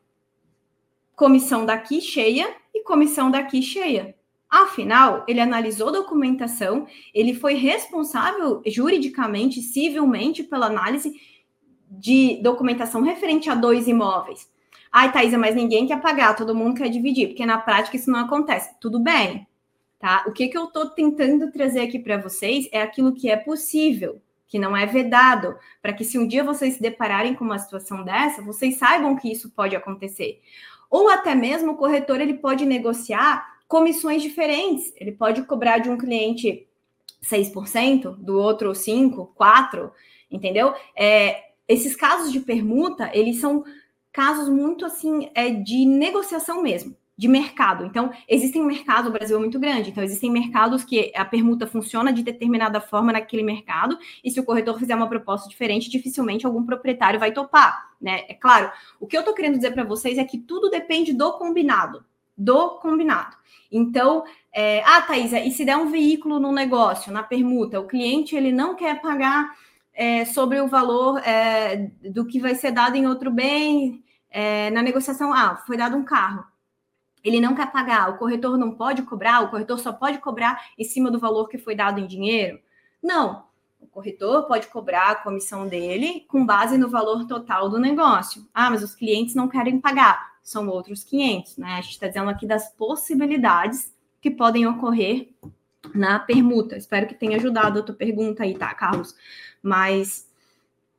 [1.16, 4.14] comissão daqui cheia e comissão daqui cheia.
[4.50, 11.12] Afinal, ele analisou documentação, ele foi responsável juridicamente, civilmente, pela análise
[11.90, 14.48] de documentação referente a dois imóveis.
[14.90, 18.20] Ai, Thaisa, mas ninguém quer pagar, todo mundo quer dividir, porque na prática isso não
[18.20, 18.74] acontece.
[18.80, 19.46] Tudo bem,
[19.98, 20.24] tá?
[20.26, 24.20] O que, que eu estou tentando trazer aqui para vocês é aquilo que é possível,
[24.46, 28.04] que não é vedado, para que se um dia vocês se depararem com uma situação
[28.04, 30.40] dessa, vocês saibam que isso pode acontecer.
[30.88, 34.92] Ou até mesmo o corretor ele pode negociar comissões diferentes.
[34.96, 36.68] Ele pode cobrar de um cliente
[37.24, 39.90] 6%, do outro 5%, 4%,
[40.30, 40.72] entendeu?
[40.94, 43.64] É, esses casos de permuta, eles são
[44.12, 47.84] casos muito assim é, de negociação mesmo de mercado.
[47.84, 52.12] Então, existem mercados, o Brasil é muito grande, então existem mercados que a permuta funciona
[52.12, 56.64] de determinada forma naquele mercado, e se o corretor fizer uma proposta diferente, dificilmente algum
[56.64, 58.24] proprietário vai topar, né?
[58.28, 61.32] É claro, o que eu estou querendo dizer para vocês é que tudo depende do
[61.34, 62.04] combinado,
[62.36, 63.36] do combinado.
[63.70, 68.34] Então, é, ah, Thaisa, e se der um veículo no negócio, na permuta, o cliente
[68.34, 69.56] ele não quer pagar
[69.94, 74.82] é, sobre o valor é, do que vai ser dado em outro bem, é, na
[74.82, 76.44] negociação, ah, foi dado um carro
[77.24, 80.84] ele não quer pagar, o corretor não pode cobrar, o corretor só pode cobrar em
[80.84, 82.60] cima do valor que foi dado em dinheiro?
[83.02, 83.46] Não.
[83.80, 88.46] O corretor pode cobrar a comissão dele com base no valor total do negócio.
[88.52, 90.34] Ah, mas os clientes não querem pagar.
[90.42, 91.74] São outros 500, né?
[91.74, 95.30] A gente está dizendo aqui das possibilidades que podem ocorrer
[95.94, 96.76] na permuta.
[96.76, 99.14] Espero que tenha ajudado a tua pergunta aí, tá, Carlos?
[99.64, 100.28] Mas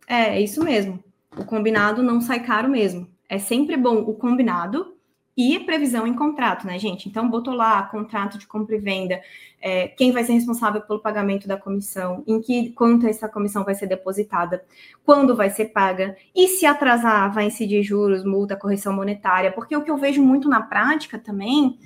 [0.07, 1.03] é, é isso mesmo.
[1.37, 3.07] O combinado não sai caro mesmo.
[3.29, 4.95] É sempre bom o combinado
[5.37, 7.09] e previsão em contrato, né, gente?
[7.09, 9.21] Então, botou lá contrato de compra e venda,
[9.61, 13.75] é, quem vai ser responsável pelo pagamento da comissão, em que quanto essa comissão vai
[13.75, 14.63] ser depositada,
[15.03, 19.83] quando vai ser paga, e se atrasar, vai incidir juros, multa, correção monetária, porque o
[19.83, 21.77] que eu vejo muito na prática também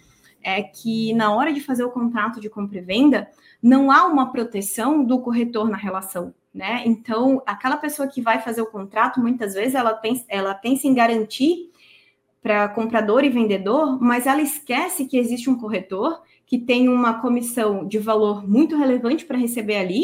[0.44, 3.28] é que na hora de fazer o contrato de compra e venda,
[3.62, 6.34] não há uma proteção do corretor na relação.
[6.54, 6.84] Né?
[6.86, 10.94] Então, aquela pessoa que vai fazer o contrato, muitas vezes ela pensa, ela pensa em
[10.94, 11.70] garantir
[12.42, 17.86] para comprador e vendedor, mas ela esquece que existe um corretor que tem uma comissão
[17.86, 20.04] de valor muito relevante para receber ali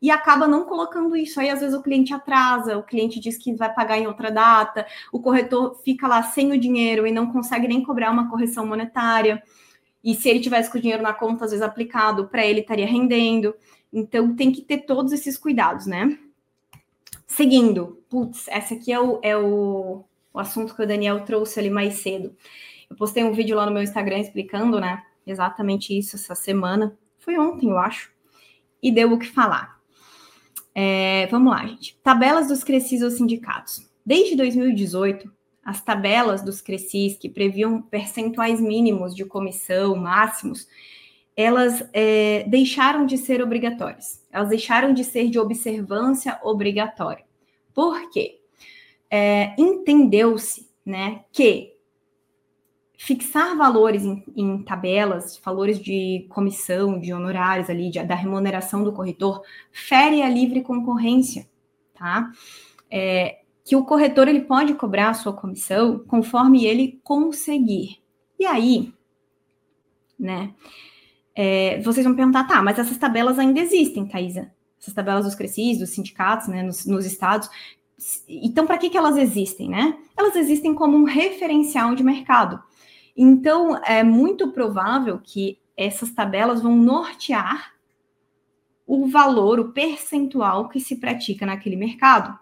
[0.00, 1.40] e acaba não colocando isso.
[1.40, 4.86] Aí, às vezes, o cliente atrasa, o cliente diz que vai pagar em outra data,
[5.12, 9.42] o corretor fica lá sem o dinheiro e não consegue nem cobrar uma correção monetária.
[10.02, 12.86] E se ele tivesse com o dinheiro na conta, às vezes aplicado, para ele estaria
[12.86, 13.54] rendendo.
[13.92, 16.18] Então, tem que ter todos esses cuidados, né?
[17.26, 21.70] Seguindo, putz, essa aqui é o, é o, o assunto que o Daniel trouxe ali
[21.70, 22.34] mais cedo.
[22.88, 25.02] Eu postei um vídeo lá no meu Instagram explicando, né?
[25.26, 26.98] Exatamente isso essa semana.
[27.18, 28.12] Foi ontem, eu acho.
[28.82, 29.78] E deu o que falar.
[30.74, 31.98] É, vamos lá, gente.
[32.02, 33.88] Tabelas dos Crescis aos sindicatos.
[34.04, 35.30] Desde 2018,
[35.64, 40.66] as tabelas dos Crescis, que previam percentuais mínimos de comissão, máximos,
[41.40, 44.24] elas é, deixaram de ser obrigatórias.
[44.30, 47.24] Elas deixaram de ser de observância obrigatória.
[47.72, 48.40] Por quê?
[49.10, 51.74] É, Entendeu-se né, que
[52.96, 58.92] fixar valores em, em, tabelas, valores de comissão, de honorários ali, de, da remuneração do
[58.92, 61.48] corretor, fere a livre concorrência,
[61.94, 62.30] tá?
[62.90, 68.00] É, que o corretor ele pode cobrar a sua comissão conforme ele conseguir.
[68.38, 68.92] E aí,
[70.18, 70.54] né?
[71.42, 74.52] É, vocês vão perguntar, tá, mas essas tabelas ainda existem, Thaisa?
[74.78, 77.48] Essas tabelas dos Crescis, dos sindicatos, né, nos, nos estados.
[78.28, 79.96] Então, para que, que elas existem, né?
[80.14, 82.62] Elas existem como um referencial de mercado.
[83.16, 87.72] Então, é muito provável que essas tabelas vão nortear
[88.86, 92.38] o valor, o percentual que se pratica naquele mercado.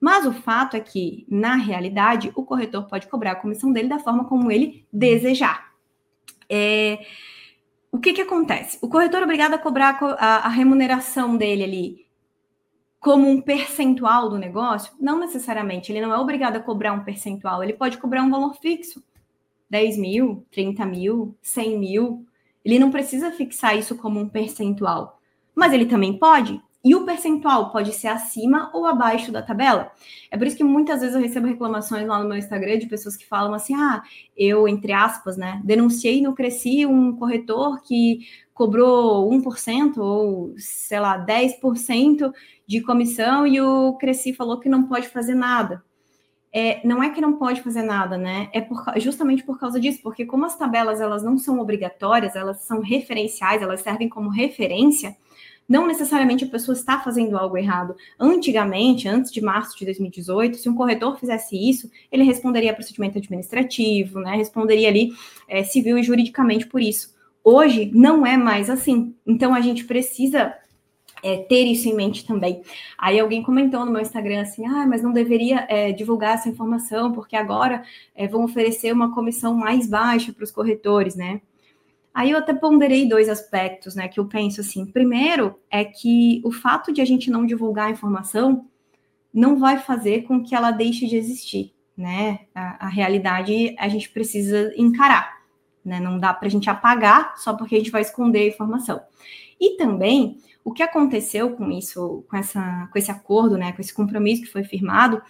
[0.00, 3.98] Mas o fato é que, na realidade, o corretor pode cobrar a comissão dele da
[3.98, 5.74] forma como ele desejar.
[6.48, 7.04] É,
[7.92, 8.78] o que, que acontece?
[8.80, 12.10] O corretor é obrigado a cobrar a, a remuneração dele ali
[13.00, 14.92] como um percentual do negócio?
[15.00, 18.54] Não necessariamente, ele não é obrigado a cobrar um percentual, ele pode cobrar um valor
[18.56, 19.02] fixo.
[19.70, 22.26] 10 mil, 30 mil, 100 mil.
[22.64, 25.20] Ele não precisa fixar isso como um percentual.
[25.54, 26.60] Mas ele também pode.
[26.82, 29.92] E o percentual pode ser acima ou abaixo da tabela.
[30.30, 33.16] É por isso que muitas vezes eu recebo reclamações lá no meu Instagram de pessoas
[33.16, 34.02] que falam assim: ah,
[34.36, 38.20] eu, entre aspas, né, denunciei no Cresci um corretor que
[38.54, 42.32] cobrou 1% ou, sei lá, 10%
[42.66, 45.82] de comissão e o Cresci falou que não pode fazer nada
[46.52, 48.48] é, não é que não pode fazer nada, né?
[48.52, 52.62] É por, justamente por causa disso, porque como as tabelas elas não são obrigatórias, elas
[52.62, 55.16] são referenciais, elas servem como referência,
[55.70, 57.94] não necessariamente a pessoa está fazendo algo errado.
[58.18, 64.18] Antigamente, antes de março de 2018, se um corretor fizesse isso, ele responderia procedimento administrativo,
[64.18, 64.34] né?
[64.34, 65.12] Responderia ali
[65.46, 67.14] é, civil e juridicamente por isso.
[67.44, 69.14] Hoje não é mais assim.
[69.24, 70.52] Então a gente precisa
[71.22, 72.62] é, ter isso em mente também.
[72.98, 77.12] Aí alguém comentou no meu Instagram assim, ah, mas não deveria é, divulgar essa informação,
[77.12, 81.40] porque agora é, vão oferecer uma comissão mais baixa para os corretores, né?
[82.12, 84.84] Aí eu até ponderei dois aspectos, né, que eu penso assim.
[84.84, 88.66] Primeiro é que o fato de a gente não divulgar a informação
[89.32, 92.40] não vai fazer com que ela deixe de existir, né?
[92.52, 95.40] A, a realidade a gente precisa encarar,
[95.84, 96.00] né?
[96.00, 99.00] Não dá para a gente apagar só porque a gente vai esconder a informação.
[99.60, 103.94] E também o que aconteceu com isso, com, essa, com esse acordo, né, com esse
[103.94, 105.22] compromisso que foi firmado,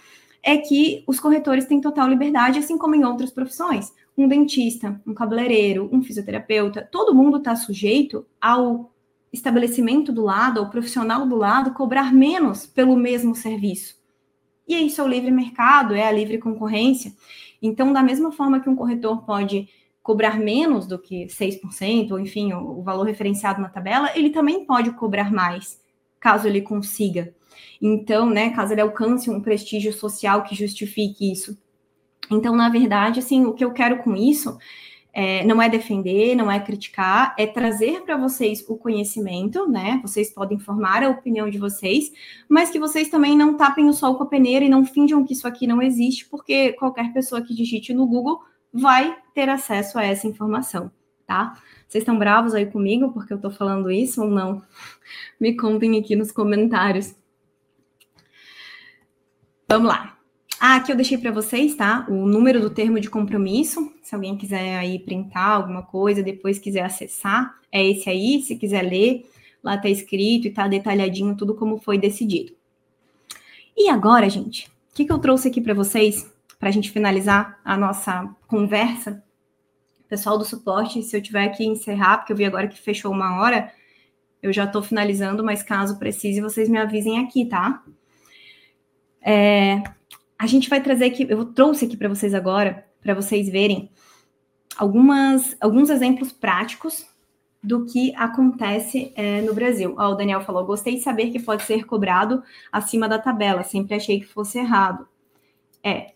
[0.43, 3.93] é que os corretores têm total liberdade, assim como em outras profissões.
[4.21, 8.93] Um dentista, um cabeleireiro, um fisioterapeuta, todo mundo está sujeito ao
[9.33, 13.99] estabelecimento do lado, ao profissional do lado, cobrar menos pelo mesmo serviço.
[14.69, 17.15] E isso é o livre mercado, é a livre concorrência.
[17.63, 19.71] Então, da mesma forma que um corretor pode
[20.03, 24.91] cobrar menos do que 6%, ou enfim, o, valor referenciado na tabela, ele também pode
[24.91, 25.81] cobrar mais,
[26.21, 27.35] caso ele consiga.
[27.81, 31.57] Então, né, caso ele alcance um prestígio social que justifique isso.
[32.31, 34.57] Então, na verdade, assim, o que eu quero com isso
[35.13, 39.99] é, não é defender, não é criticar, é trazer para vocês o conhecimento, né?
[40.03, 42.13] Vocês podem formar a opinião de vocês,
[42.49, 45.33] mas que vocês também não tapem o sol com a peneira e não finjam que
[45.33, 48.41] isso aqui não existe, porque qualquer pessoa que digite no Google
[48.73, 50.91] vai ter acesso a essa informação,
[51.27, 51.61] tá?
[51.89, 54.63] Vocês estão bravos aí comigo porque eu estou falando isso ou não?
[55.41, 57.17] Me contem aqui nos comentários.
[59.69, 60.20] Vamos lá.
[60.63, 62.05] Ah, aqui eu deixei para vocês, tá?
[62.07, 63.91] O número do termo de compromisso.
[64.03, 68.43] Se alguém quiser aí printar alguma coisa, depois quiser acessar, é esse aí.
[68.43, 69.27] Se quiser ler,
[69.65, 72.53] lá tá escrito e tá detalhadinho tudo como foi decidido.
[73.75, 76.31] E agora, gente, o que, que eu trouxe aqui para vocês
[76.61, 79.25] para a gente finalizar a nossa conversa.
[80.07, 83.41] Pessoal do suporte, se eu tiver que encerrar, porque eu vi agora que fechou uma
[83.41, 83.73] hora,
[84.43, 87.83] eu já estou finalizando, mas caso precise, vocês me avisem aqui, tá?
[89.23, 89.83] É,
[90.41, 93.91] a gente vai trazer aqui, eu trouxe aqui para vocês agora, para vocês verem
[94.75, 97.07] algumas, alguns exemplos práticos
[97.63, 99.95] do que acontece é, no Brasil.
[99.99, 103.95] Ó, o Daniel falou: gostei de saber que pode ser cobrado acima da tabela, sempre
[103.95, 105.07] achei que fosse errado.
[105.85, 106.15] É,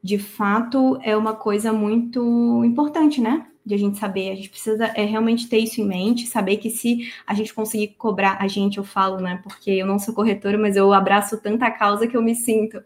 [0.00, 3.44] de fato, é uma coisa muito importante, né?
[3.64, 6.68] De a gente saber, a gente precisa é, realmente ter isso em mente, saber que
[6.68, 9.40] se a gente conseguir cobrar, a gente, eu falo, né?
[9.42, 12.82] Porque eu não sou corretora, mas eu abraço tanta causa que eu me sinto.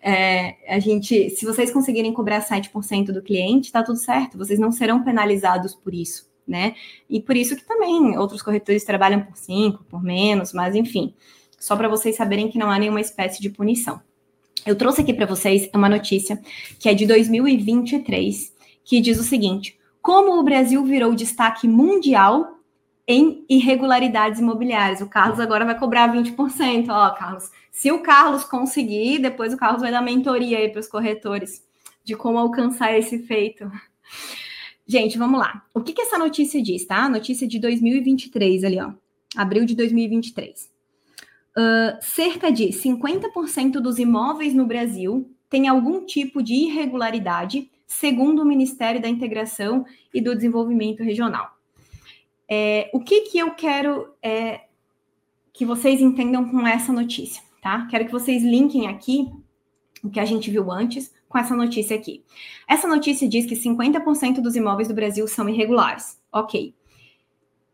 [0.00, 4.72] É, a gente, se vocês conseguirem cobrar 7% do cliente, tá tudo certo, vocês não
[4.72, 6.74] serão penalizados por isso né?
[7.08, 11.14] E por isso que também outros corretores trabalham por cinco, por menos, mas enfim,
[11.58, 14.00] só para vocês saberem que não há nenhuma espécie de punição.
[14.66, 16.40] Eu trouxe aqui para vocês uma notícia
[16.78, 18.52] que é de 2023,
[18.84, 22.58] que diz o seguinte: como o Brasil virou destaque mundial
[23.08, 25.00] em irregularidades imobiliárias.
[25.00, 26.90] O Carlos agora vai cobrar 20%.
[26.90, 30.88] Ó, Carlos, se o Carlos conseguir, depois o Carlos vai dar mentoria aí para os
[30.88, 31.64] corretores
[32.04, 33.66] de como alcançar esse feito.
[34.86, 35.64] Gente, vamos lá.
[35.72, 37.08] O que, que essa notícia diz, tá?
[37.08, 38.92] Notícia de 2023 ali, ó.
[39.34, 40.70] Abril de 2023.
[41.56, 48.46] Uh, cerca de 50% dos imóveis no Brasil têm algum tipo de irregularidade, segundo o
[48.46, 51.50] Ministério da Integração e do Desenvolvimento Regional.
[52.48, 54.62] É, o que, que eu quero é,
[55.52, 57.86] que vocês entendam com essa notícia, tá?
[57.90, 59.28] Quero que vocês linkem aqui
[60.02, 62.22] o que a gente viu antes com essa notícia aqui.
[62.68, 66.20] Essa notícia diz que 50% dos imóveis do Brasil são irregulares.
[66.32, 66.74] Ok.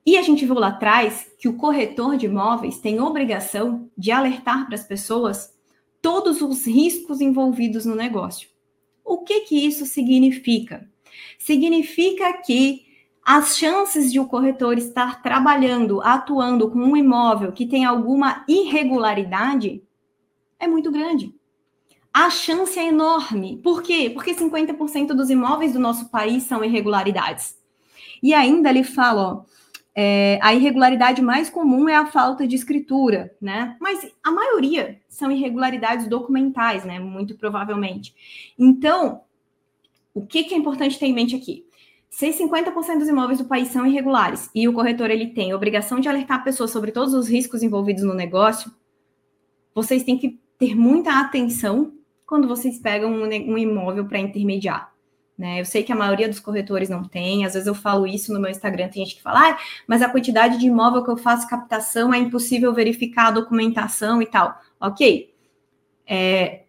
[0.06, 4.66] E a gente viu lá atrás que o corretor de imóveis tem obrigação de alertar
[4.66, 5.54] para as pessoas
[6.02, 8.49] todos os riscos envolvidos no negócio.
[9.10, 10.88] O que que isso significa?
[11.38, 12.86] Significa que
[13.24, 19.82] as chances de o corretor estar trabalhando, atuando com um imóvel que tem alguma irregularidade
[20.58, 21.34] é muito grande
[22.12, 23.58] a chance é enorme.
[23.62, 24.10] Por quê?
[24.12, 27.56] Porque 50% dos imóveis do nosso país são irregularidades.
[28.22, 29.42] E ainda ele fala, ó,
[29.94, 33.76] é, a irregularidade mais comum é a falta de escritura, né?
[33.80, 36.98] Mas a maioria são irregularidades documentais, né?
[36.98, 38.14] Muito provavelmente.
[38.58, 39.22] Então,
[40.14, 41.66] o que, que é importante ter em mente aqui?
[42.08, 46.00] Se 50% dos imóveis do país são irregulares e o corretor ele tem a obrigação
[46.00, 48.72] de alertar a pessoa sobre todos os riscos envolvidos no negócio,
[49.74, 51.92] vocês têm que ter muita atenção
[52.26, 54.92] quando vocês pegam um, imóvel para intermediar.
[55.38, 55.60] Né?
[55.60, 58.38] Eu sei que a maioria dos corretores não tem, às vezes eu falo isso no
[58.38, 61.48] meu Instagram, tem gente que fala, ah, mas a quantidade de imóvel que eu faço
[61.48, 64.60] captação é impossível verificar a documentação e tal.
[64.80, 65.34] Ok.
[66.06, 66.64] É,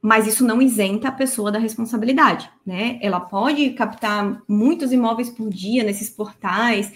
[0.00, 2.98] mas isso não isenta a pessoa da responsabilidade, né?
[3.02, 6.92] Ela pode captar muitos imóveis por dia nesses portais,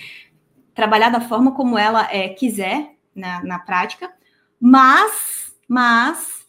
[0.74, 4.12] trabalhar da forma como ela é, quiser na, na prática,
[4.60, 6.46] mas, mas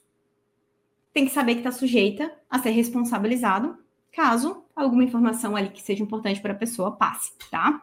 [1.14, 3.78] tem que saber que está sujeita a ser responsabilizado
[4.12, 7.82] caso alguma informação ali que seja importante para a pessoa passe, tá?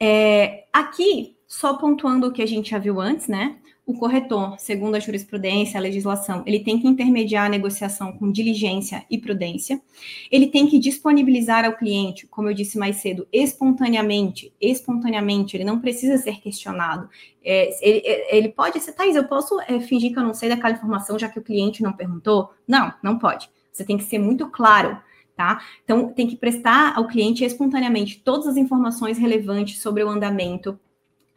[0.00, 3.58] É, aqui, só pontuando o que a gente já viu antes, né?
[3.86, 9.06] O corretor, segundo a jurisprudência, a legislação, ele tem que intermediar a negociação com diligência
[9.08, 9.80] e prudência.
[10.28, 14.52] Ele tem que disponibilizar ao cliente, como eu disse mais cedo, espontaneamente.
[14.60, 17.08] Espontaneamente, ele não precisa ser questionado.
[17.44, 20.48] É, ele, é, ele, pode ser, Thais, eu posso é, fingir que eu não sei
[20.48, 22.50] daquela informação, já que o cliente não perguntou?
[22.66, 23.48] Não, não pode.
[23.72, 25.00] Você tem que ser muito claro.
[25.36, 25.60] Tá?
[25.84, 30.80] Então, tem que prestar ao cliente espontaneamente todas as informações relevantes sobre o andamento,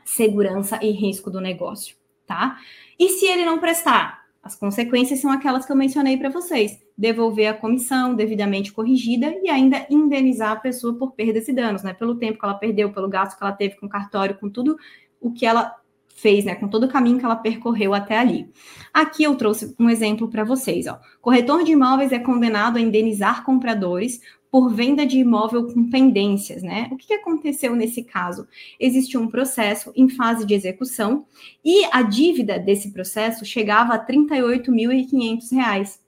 [0.06, 1.99] segurança e risco do negócio
[2.30, 2.59] tá?
[2.97, 4.19] E se ele não prestar?
[4.41, 9.49] As consequências são aquelas que eu mencionei para vocês: devolver a comissão devidamente corrigida e
[9.49, 11.91] ainda indenizar a pessoa por perdas e danos, né?
[11.91, 14.77] Pelo tempo que ela perdeu, pelo gasto que ela teve com o cartório, com tudo
[15.19, 15.75] o que ela
[16.07, 16.53] fez, né?
[16.53, 18.49] Com todo o caminho que ela percorreu até ali.
[18.93, 20.99] Aqui eu trouxe um exemplo para vocês, ó.
[21.19, 24.21] Corretor de imóveis é condenado a indenizar compradores
[24.52, 26.89] por venda de imóvel com pendências, né?
[26.91, 28.47] O que aconteceu nesse caso?
[28.80, 31.26] Existiu um processo em fase de execução
[31.64, 36.00] e a dívida desse processo chegava a R$ 38.500.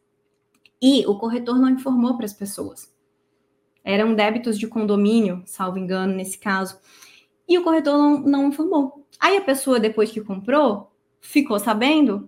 [0.81, 2.91] E o corretor não informou para as pessoas.
[3.83, 6.79] Eram débitos de condomínio, salvo engano, nesse caso.
[7.47, 9.05] E o corretor não, não informou.
[9.19, 12.27] Aí a pessoa, depois que comprou, ficou sabendo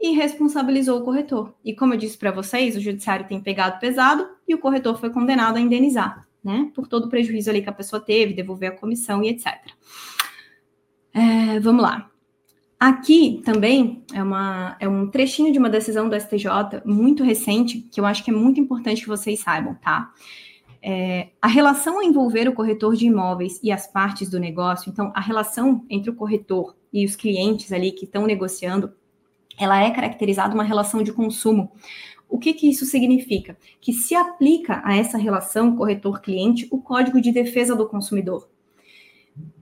[0.00, 1.54] e responsabilizou o corretor.
[1.64, 5.10] E como eu disse para vocês, o judiciário tem pegado pesado e o corretor foi
[5.10, 6.70] condenado a indenizar, né?
[6.74, 9.46] Por todo o prejuízo ali que a pessoa teve, devolver a comissão e etc.
[11.14, 12.10] É, vamos lá.
[12.78, 18.00] Aqui também é, uma, é um trechinho de uma decisão do STJ muito recente, que
[18.00, 20.10] eu acho que é muito importante que vocês saibam, tá?
[20.82, 25.12] É, a relação a envolver o corretor de imóveis e as partes do negócio, então,
[25.14, 28.92] a relação entre o corretor e os clientes ali que estão negociando
[29.58, 31.72] ela é caracterizada uma relação de consumo.
[32.32, 33.58] O que, que isso significa?
[33.78, 38.48] Que se aplica a essa relação corretor-cliente o Código de Defesa do Consumidor.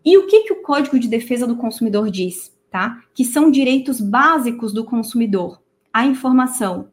[0.05, 2.57] E o que, que o Código de Defesa do Consumidor diz?
[2.71, 3.03] Tá?
[3.13, 5.61] Que são direitos básicos do consumidor.
[5.93, 6.93] A informação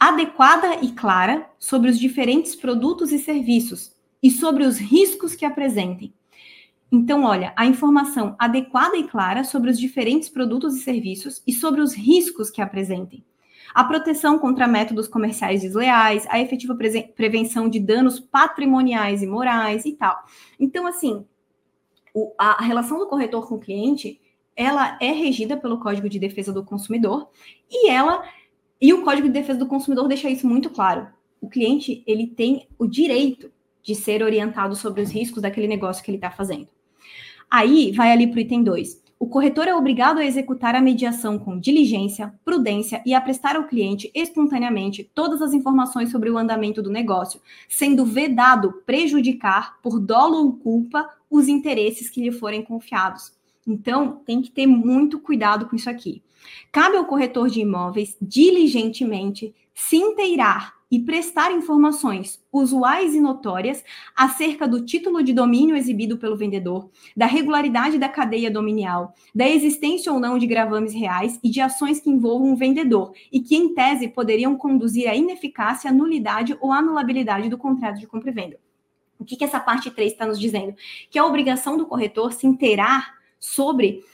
[0.00, 6.10] adequada e clara sobre os diferentes produtos e serviços e sobre os riscos que apresentem.
[6.90, 11.82] Então, olha, a informação adequada e clara sobre os diferentes produtos e serviços e sobre
[11.82, 13.22] os riscos que apresentem.
[13.76, 16.74] A proteção contra métodos comerciais desleais, a efetiva
[17.14, 20.16] prevenção de danos patrimoniais e morais e tal.
[20.58, 21.26] Então, assim,
[22.14, 24.18] o, a relação do corretor com o cliente,
[24.56, 27.28] ela é regida pelo Código de Defesa do Consumidor
[27.70, 28.24] e ela
[28.80, 31.08] e o Código de Defesa do Consumidor deixa isso muito claro.
[31.38, 33.52] O cliente, ele tem o direito
[33.82, 36.68] de ser orientado sobre os riscos daquele negócio que ele está fazendo.
[37.50, 39.04] Aí, vai ali para o item 2.
[39.18, 43.64] O corretor é obrigado a executar a mediação com diligência, prudência e a prestar ao
[43.64, 50.36] cliente espontaneamente todas as informações sobre o andamento do negócio, sendo vedado prejudicar, por dolo
[50.36, 53.32] ou culpa, os interesses que lhe forem confiados.
[53.66, 56.22] Então, tem que ter muito cuidado com isso aqui.
[56.70, 63.82] Cabe ao corretor de imóveis diligentemente se inteirar e prestar informações usuais e notórias
[64.14, 70.12] acerca do título de domínio exibido pelo vendedor, da regularidade da cadeia dominial, da existência
[70.12, 73.74] ou não de gravames reais e de ações que envolvam o vendedor e que, em
[73.74, 78.60] tese, poderiam conduzir à ineficácia, nulidade ou anulabilidade do contrato de compra e venda.
[79.18, 80.74] O que, que essa parte 3 está nos dizendo?
[81.10, 84.04] Que a obrigação do corretor se inteirar sobre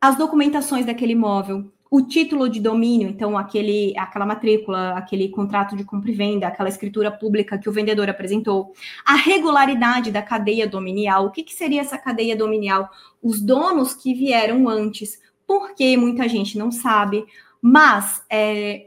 [0.00, 5.84] as documentações daquele imóvel, o título de domínio, então aquele, aquela matrícula, aquele contrato de
[5.84, 8.72] compra e venda, aquela escritura pública que o vendedor apresentou,
[9.04, 11.26] a regularidade da cadeia dominial.
[11.26, 12.88] O que, que seria essa cadeia dominial?
[13.22, 17.26] Os donos que vieram antes, porque muita gente não sabe,
[17.60, 18.86] mas é,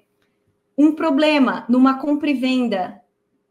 [0.75, 2.99] um problema numa compra e venda,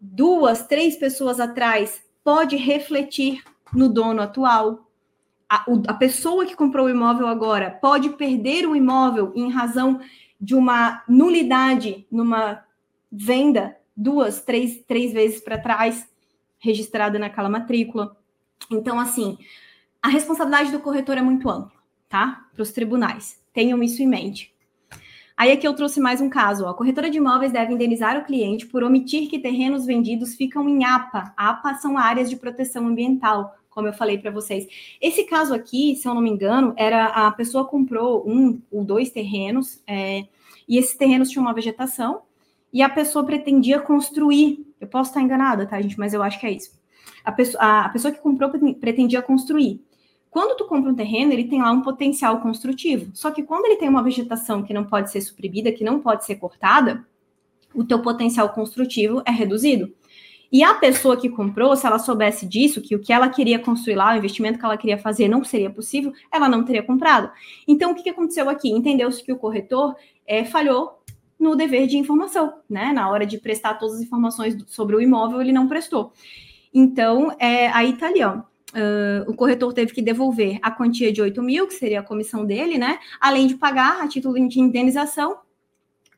[0.00, 3.40] duas, três pessoas atrás, pode refletir
[3.72, 4.83] no dono atual
[5.48, 10.00] a, a pessoa que comprou o imóvel agora pode perder o imóvel em razão
[10.40, 12.64] de uma nulidade numa
[13.10, 16.08] venda duas, três, três vezes para trás,
[16.58, 18.16] registrada naquela matrícula.
[18.70, 19.38] Então, assim,
[20.02, 21.78] a responsabilidade do corretor é muito ampla,
[22.08, 22.46] tá?
[22.52, 23.40] Para os tribunais.
[23.52, 24.54] Tenham isso em mente.
[25.36, 26.64] Aí aqui eu trouxe mais um caso.
[26.64, 26.68] Ó.
[26.68, 30.84] A corretora de imóveis deve indenizar o cliente por omitir que terrenos vendidos ficam em
[30.84, 31.32] APA.
[31.36, 34.66] APA são áreas de proteção ambiental, como eu falei para vocês.
[35.00, 39.10] Esse caso aqui, se eu não me engano, era a pessoa comprou um ou dois
[39.10, 40.24] terrenos, é,
[40.68, 42.22] e esses terrenos tinham uma vegetação,
[42.72, 44.64] e a pessoa pretendia construir.
[44.80, 45.98] Eu posso estar enganada, tá, gente?
[45.98, 46.72] Mas eu acho que é isso.
[47.24, 48.50] A pessoa, a, pessoa que comprou
[48.80, 49.82] pretendia construir.
[50.30, 53.10] Quando tu compra um terreno, ele tem lá um potencial construtivo.
[53.14, 56.24] Só que quando ele tem uma vegetação que não pode ser suprimida, que não pode
[56.24, 57.06] ser cortada,
[57.72, 59.92] o teu potencial construtivo é reduzido.
[60.54, 63.96] E a pessoa que comprou, se ela soubesse disso, que o que ela queria construir
[63.96, 67.28] lá, o investimento que ela queria fazer não seria possível, ela não teria comprado.
[67.66, 68.70] Então, o que, aconteceu aqui?
[68.70, 71.02] Entendeu-se que o corretor é, falhou
[71.40, 72.92] no dever de informação, né?
[72.92, 76.12] Na hora de prestar todas as informações sobre o imóvel, ele não prestou.
[76.72, 78.36] Então, é, aí tá ali, ó.
[78.36, 82.44] Uh, o corretor teve que devolver a quantia de 8 mil, que seria a comissão
[82.46, 83.00] dele, né?
[83.20, 85.36] Além de pagar a título de indenização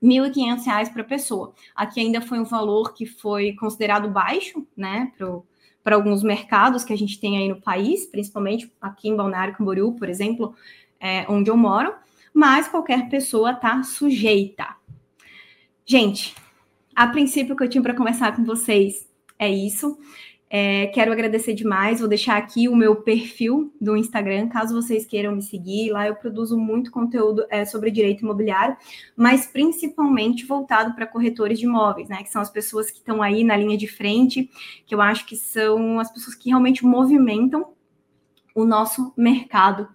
[0.08, 1.52] R$ 1.500 para pessoa.
[1.74, 5.12] Aqui ainda foi um valor que foi considerado baixo, né,
[5.82, 9.92] para alguns mercados que a gente tem aí no país, principalmente aqui em Balneário Camboriú,
[9.92, 10.54] por exemplo,
[11.00, 11.94] é, onde eu moro,
[12.34, 14.76] mas qualquer pessoa está sujeita.
[15.84, 16.34] Gente,
[16.94, 19.98] a princípio que eu tinha para conversar com vocês é isso.
[20.48, 21.98] É, quero agradecer demais.
[21.98, 25.90] Vou deixar aqui o meu perfil do Instagram, caso vocês queiram me seguir.
[25.90, 28.76] Lá eu produzo muito conteúdo é, sobre direito imobiliário,
[29.16, 32.22] mas principalmente voltado para corretores de imóveis, né?
[32.22, 34.48] Que são as pessoas que estão aí na linha de frente,
[34.86, 37.72] que eu acho que são as pessoas que realmente movimentam
[38.54, 39.88] o nosso mercado.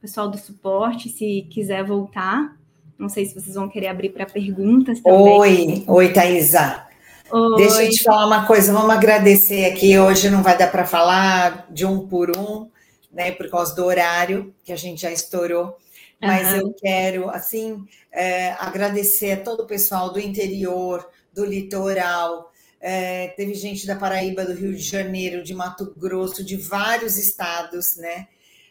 [0.00, 2.56] pessoal do suporte, se quiser voltar,
[2.96, 5.38] não sei se vocês vão querer abrir para perguntas também.
[5.38, 6.85] Oi, oi, Thaisa.
[7.28, 7.56] Oi.
[7.56, 9.98] Deixa eu te falar uma coisa, vamos agradecer aqui.
[9.98, 12.70] Hoje não vai dar para falar de um por um,
[13.10, 15.76] né, por causa do horário que a gente já estourou.
[16.20, 16.60] Mas uhum.
[16.60, 22.52] eu quero, assim, é, agradecer a todo o pessoal do interior, do litoral.
[22.80, 27.96] É, teve gente da Paraíba, do Rio de Janeiro, de Mato Grosso, de vários estados,
[27.96, 28.28] né?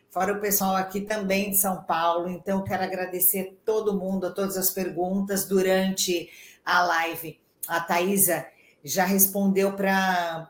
[0.10, 2.30] Fora o pessoal aqui também de São Paulo.
[2.30, 6.30] Então, quero agradecer todo mundo, a todas as perguntas durante
[6.64, 8.46] a live a Thaisa
[8.84, 10.50] já respondeu para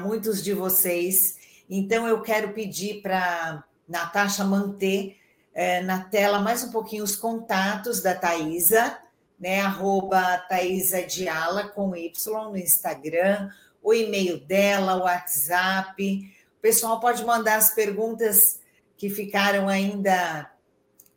[0.00, 1.38] muitos de vocês.
[1.68, 5.16] Então, eu quero pedir para Natasha manter
[5.52, 8.98] é, na tela mais um pouquinho os contatos da Thaisa,
[9.38, 9.60] né?
[9.60, 12.12] Arroba Thaisa Diala com Y
[12.50, 13.50] no Instagram,
[13.82, 18.60] o e-mail dela, o WhatsApp, O pessoal pode mandar as perguntas
[18.96, 20.50] que ficaram ainda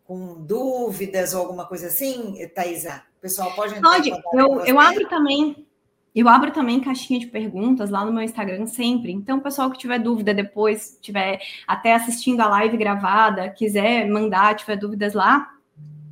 [0.05, 3.03] com dúvidas ou alguma coisa assim, Thaisa?
[3.23, 5.65] Pessoal pode entrar Pode, eu, eu abro também.
[6.13, 9.13] Eu abro também caixinha de perguntas lá no meu Instagram sempre.
[9.13, 14.75] Então, pessoal que tiver dúvida depois, tiver até assistindo a live gravada, quiser mandar, tiver
[14.75, 15.49] dúvidas lá,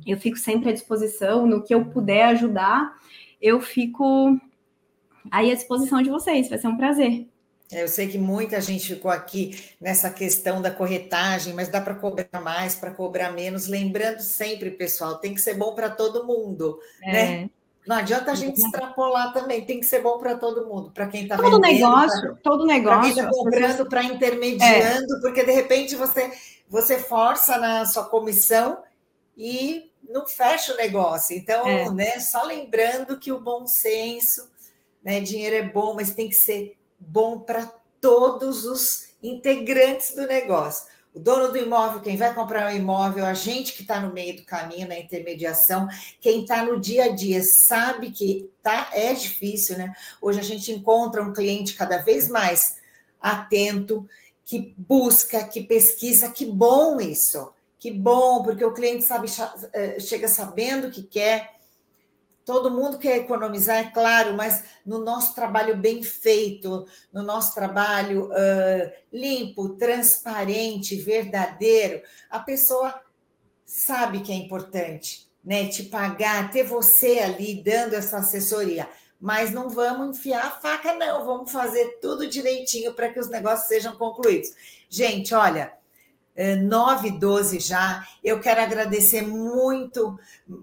[0.06, 1.46] eu fico sempre à disposição.
[1.46, 2.96] No que eu puder ajudar,
[3.42, 4.40] eu fico
[5.30, 6.48] aí à disposição de vocês.
[6.48, 7.28] Vai ser um prazer.
[7.72, 12.40] Eu sei que muita gente ficou aqui nessa questão da corretagem, mas dá para cobrar
[12.40, 13.66] mais, para cobrar menos.
[13.66, 17.12] Lembrando sempre, pessoal, tem que ser bom para todo mundo, é.
[17.12, 17.50] né?
[17.86, 21.24] Não adianta a gente extrapolar também, tem que ser bom para todo mundo, para quem
[21.24, 21.52] está vendendo.
[21.52, 23.00] Todo negócio, pra, todo negócio.
[23.00, 25.20] Para quem está comprando, para intermediando, é.
[25.20, 26.30] porque de repente você,
[26.68, 28.78] você força na sua comissão
[29.36, 31.36] e não fecha o negócio.
[31.36, 31.90] Então, é.
[31.90, 34.48] né, só lembrando que o bom senso,
[35.02, 36.76] né, dinheiro é bom, mas tem que ser
[37.08, 40.90] bom para todos os integrantes do negócio.
[41.14, 44.36] O dono do imóvel, quem vai comprar um imóvel, a gente que está no meio
[44.36, 45.86] do caminho, na intermediação,
[46.20, 49.92] quem está no dia a dia, sabe que tá, é difícil, né?
[50.22, 52.76] Hoje a gente encontra um cliente cada vez mais
[53.20, 54.08] atento,
[54.44, 59.28] que busca, que pesquisa, que bom isso, que bom, porque o cliente sabe,
[59.74, 61.61] eh, chega sabendo o que quer,
[62.44, 68.26] Todo mundo quer economizar, é claro, mas no nosso trabalho bem feito, no nosso trabalho
[68.26, 73.00] uh, limpo, transparente, verdadeiro, a pessoa
[73.64, 75.68] sabe que é importante, né?
[75.68, 78.88] Te pagar, ter você ali dando essa assessoria.
[79.20, 81.24] Mas não vamos enfiar a faca, não.
[81.24, 84.50] Vamos fazer tudo direitinho para que os negócios sejam concluídos.
[84.88, 85.72] Gente, olha,
[86.34, 88.06] 9 e 12 já.
[88.22, 90.18] Eu quero agradecer muito,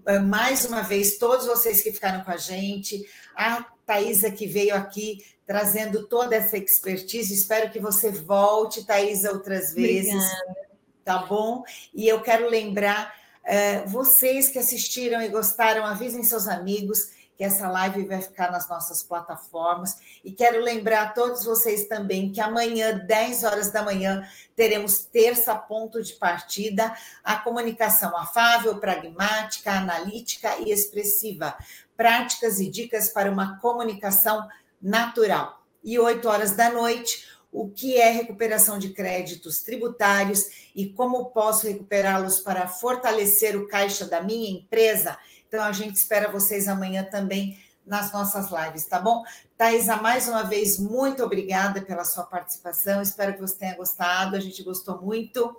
[0.06, 3.06] eh, mais uma vez, todos vocês que ficaram com a gente,
[3.36, 7.34] a Thaisa que veio aqui trazendo toda essa expertise.
[7.34, 10.14] Espero que você volte, Thaisa, outras vezes.
[10.14, 10.70] Obrigada.
[11.04, 11.64] Tá bom?
[11.94, 17.70] E eu quero lembrar, uh, vocês que assistiram e gostaram, avisem seus amigos que essa
[17.70, 19.96] live vai ficar nas nossas plataformas.
[20.26, 25.56] E quero lembrar a todos vocês também que amanhã, 10 horas da manhã, teremos terça
[25.56, 26.94] ponto de partida,
[27.24, 31.56] a comunicação afável, pragmática, analítica e expressiva.
[31.96, 34.46] Práticas e dicas para uma comunicação
[34.82, 35.64] natural.
[35.82, 41.68] E 8 horas da noite, o que é recuperação de créditos tributários e como posso
[41.68, 45.18] recuperá-los para fortalecer o caixa da minha empresa
[45.50, 49.24] então, a gente espera vocês amanhã também nas nossas lives, tá bom?
[49.58, 53.02] Thaisa, mais uma vez, muito obrigada pela sua participação.
[53.02, 54.36] Espero que você tenha gostado.
[54.36, 55.56] A gente gostou muito.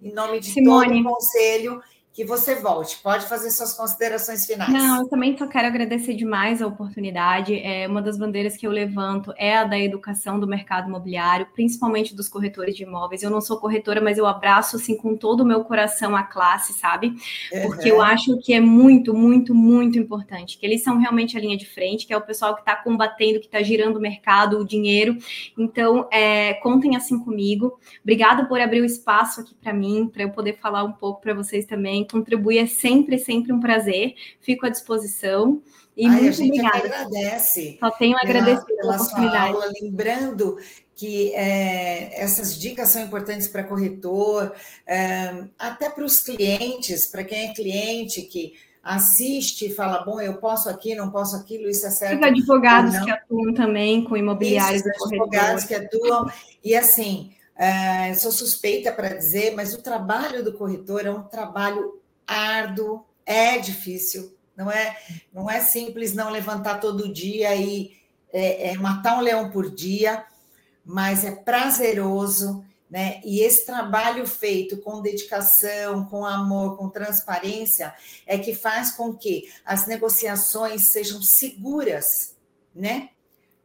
[0.00, 1.02] Em nome de Simone.
[1.02, 1.82] todo o conselho
[2.14, 3.00] que você volte.
[3.02, 4.72] Pode fazer suas considerações finais.
[4.72, 7.58] Não, eu também só quero agradecer demais a oportunidade.
[7.58, 12.14] É, uma das bandeiras que eu levanto é a da educação do mercado imobiliário, principalmente
[12.14, 13.24] dos corretores de imóveis.
[13.24, 16.72] Eu não sou corretora, mas eu abraço assim com todo o meu coração a classe,
[16.74, 17.16] sabe?
[17.62, 17.96] Porque uhum.
[17.96, 20.56] eu acho que é muito, muito, muito importante.
[20.56, 23.40] Que eles são realmente a linha de frente, que é o pessoal que está combatendo,
[23.40, 25.18] que está girando o mercado, o dinheiro.
[25.58, 27.76] Então, é, contem assim comigo.
[28.04, 31.34] Obrigada por abrir o espaço aqui para mim, para eu poder falar um pouco para
[31.34, 34.14] vocês também contribuir é sempre, sempre um prazer.
[34.40, 35.62] Fico à disposição.
[35.96, 36.78] E Ai, muito a gente obrigada.
[36.78, 37.76] agradece.
[37.78, 39.52] Só tenho a agradecer pela, pela oportunidade.
[39.52, 40.56] Aula, lembrando
[40.96, 44.52] que é, essas dicas são importantes para corretor,
[44.86, 50.34] é, até para os clientes, para quem é cliente que assiste e fala, bom, eu
[50.34, 52.20] posso aqui, não posso aquilo, isso é certo.
[52.20, 54.84] Os advogados que atuam também com imobiliários.
[54.84, 56.30] Isso, advogados que atuam.
[56.62, 62.00] E assim, é, sou suspeita para dizer, mas o trabalho do corretor é um trabalho
[62.26, 64.96] árduo, é difícil, não é,
[65.32, 67.96] não é simples não levantar todo dia e
[68.32, 70.24] é, é matar um leão por dia,
[70.84, 73.20] mas é prazeroso, né?
[73.24, 77.94] E esse trabalho feito com dedicação, com amor, com transparência,
[78.26, 82.36] é que faz com que as negociações sejam seguras,
[82.74, 83.10] né?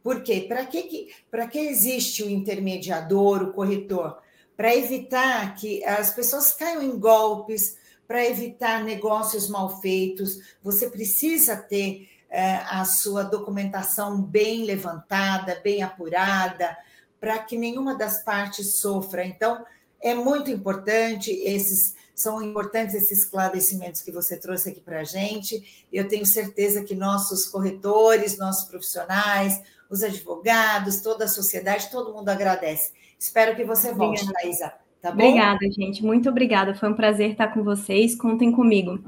[0.02, 0.46] Por quê?
[0.48, 4.18] Para que, para que existe o intermediador, o corretor?
[4.56, 11.56] Para evitar que as pessoas caiam em golpes, para evitar negócios mal feitos, você precisa
[11.56, 16.76] ter é, a sua documentação bem levantada, bem apurada,
[17.20, 19.24] para que nenhuma das partes sofra.
[19.24, 19.64] Então,
[20.00, 25.86] é muito importante esses são importantes esses esclarecimentos que você trouxe aqui para a gente.
[25.90, 29.58] Eu tenho certeza que nossos corretores, nossos profissionais,
[29.90, 32.92] os advogados, toda a sociedade, todo mundo agradece.
[33.18, 34.42] Espero que você volte, obrigada.
[34.42, 34.72] Thaisa.
[35.02, 35.24] Tá bom?
[35.24, 36.04] Obrigada, gente.
[36.04, 36.74] Muito obrigada.
[36.74, 38.14] Foi um prazer estar com vocês.
[38.14, 38.98] Contem comigo.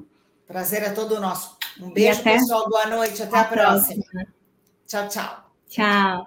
[0.47, 1.57] Prazer é todo nosso.
[1.81, 2.35] Um beijo, até...
[2.35, 2.69] pessoal.
[2.69, 3.23] Boa noite.
[3.23, 4.03] Até a, a próxima.
[4.03, 4.27] próxima.
[4.87, 5.53] Tchau, tchau.
[5.69, 6.27] Tchau.